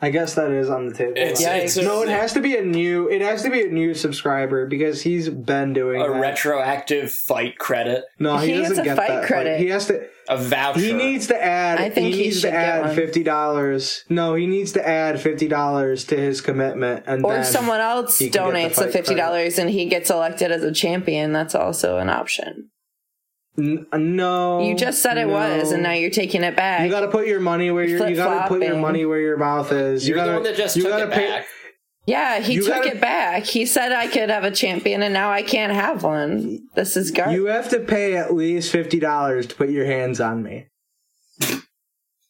[0.00, 1.14] I guess that is on the table.
[1.16, 3.08] It's, Yeah, it's no, it has to be a new.
[3.08, 6.20] It has to be a new subscriber because he's been doing a that.
[6.20, 9.24] retroactive fight credit, No, he, He doesn't a get fight that.
[9.26, 9.58] credit.
[9.58, 10.06] He has to.
[10.28, 10.80] A voucher.
[10.80, 11.78] He needs to add.
[11.78, 14.04] I think he he needs to add fifty dollars.
[14.08, 17.80] No, he needs to add fifty dollars to his commitment, and Or then if someone
[17.80, 21.54] else he the donates the fifty dollars and he gets elected as a champion, that's
[21.54, 22.70] also an option.
[23.58, 25.32] N- no, You just said it no.
[25.32, 26.82] was, and now you're taking it back.
[26.82, 29.18] You got to put your money where your you got to put your money where
[29.18, 30.06] your mouth is.
[30.06, 31.46] You're you gotta, the one that just you took gotta it pay, back.
[32.08, 33.44] Yeah, he You took gotta- it back.
[33.44, 36.60] He said I could have a champion, and now I can't have one.
[36.74, 37.34] This is garbage.
[37.36, 40.66] You have to pay at least fifty dollars to put your hands on me.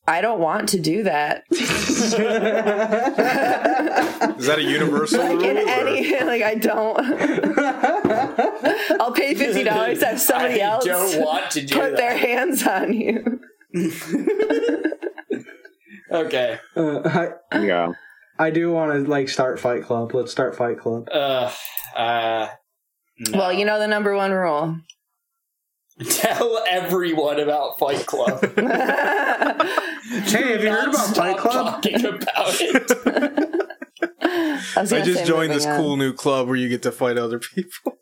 [0.06, 1.44] I don't want to do that.
[1.50, 2.12] Is
[4.46, 5.44] that a universal like rule?
[5.44, 6.98] in any, like I don't.
[9.00, 11.96] I'll pay fifty dollars to have somebody I else don't want to do put that.
[11.98, 13.40] their hands on you.
[16.10, 16.58] Okay.
[16.74, 17.92] Uh, I, yeah.
[18.38, 20.14] I do want to like start Fight Club.
[20.14, 21.08] Let's start Fight Club.
[21.12, 21.52] Uh,
[21.96, 22.48] uh,
[23.18, 23.38] no.
[23.38, 24.76] Well, you know the number one rule.
[26.10, 28.40] tell everyone about Fight Club.
[30.08, 31.82] Hey, have you heard Not about Fight Club?
[31.82, 32.92] Talking about it.
[34.22, 35.76] I, I just joined moving this on.
[35.76, 37.98] cool new club where you get to fight other people.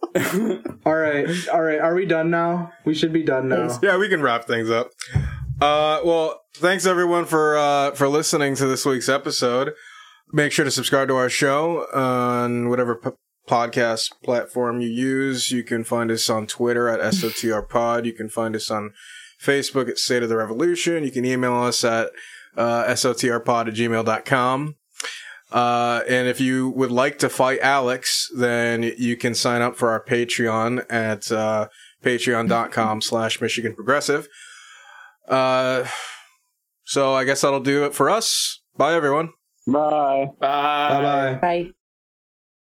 [0.85, 1.81] All right, all right.
[1.81, 2.73] Are we done now?
[2.85, 3.77] We should be done now.
[3.83, 4.91] yeah, we can wrap things up.
[5.61, 9.73] Uh, well, thanks everyone for uh, for listening to this week's episode.
[10.33, 13.11] Make sure to subscribe to our show on whatever p-
[13.49, 15.51] podcast platform you use.
[15.51, 18.07] You can find us on Twitter at SOTR Pod.
[18.07, 18.93] You can find us on
[19.41, 21.05] Facebook at State of the Revolution.
[21.05, 22.11] You can email us at
[22.57, 24.75] uh, SOTRpod at gmail.com.
[25.53, 29.91] Uh, and if you would like to fight Alex, then you can sign up for
[29.91, 31.69] our Patreon at uh,
[32.03, 34.27] patreon.com slash Michigan Progressive.
[35.29, 35.85] Uh,
[36.85, 38.61] so I guess that'll do it for us.
[38.77, 39.31] Bye, everyone.
[39.67, 40.31] Bye.
[40.41, 40.89] Bye.
[40.89, 41.39] Bye bye.
[41.41, 41.86] Bye.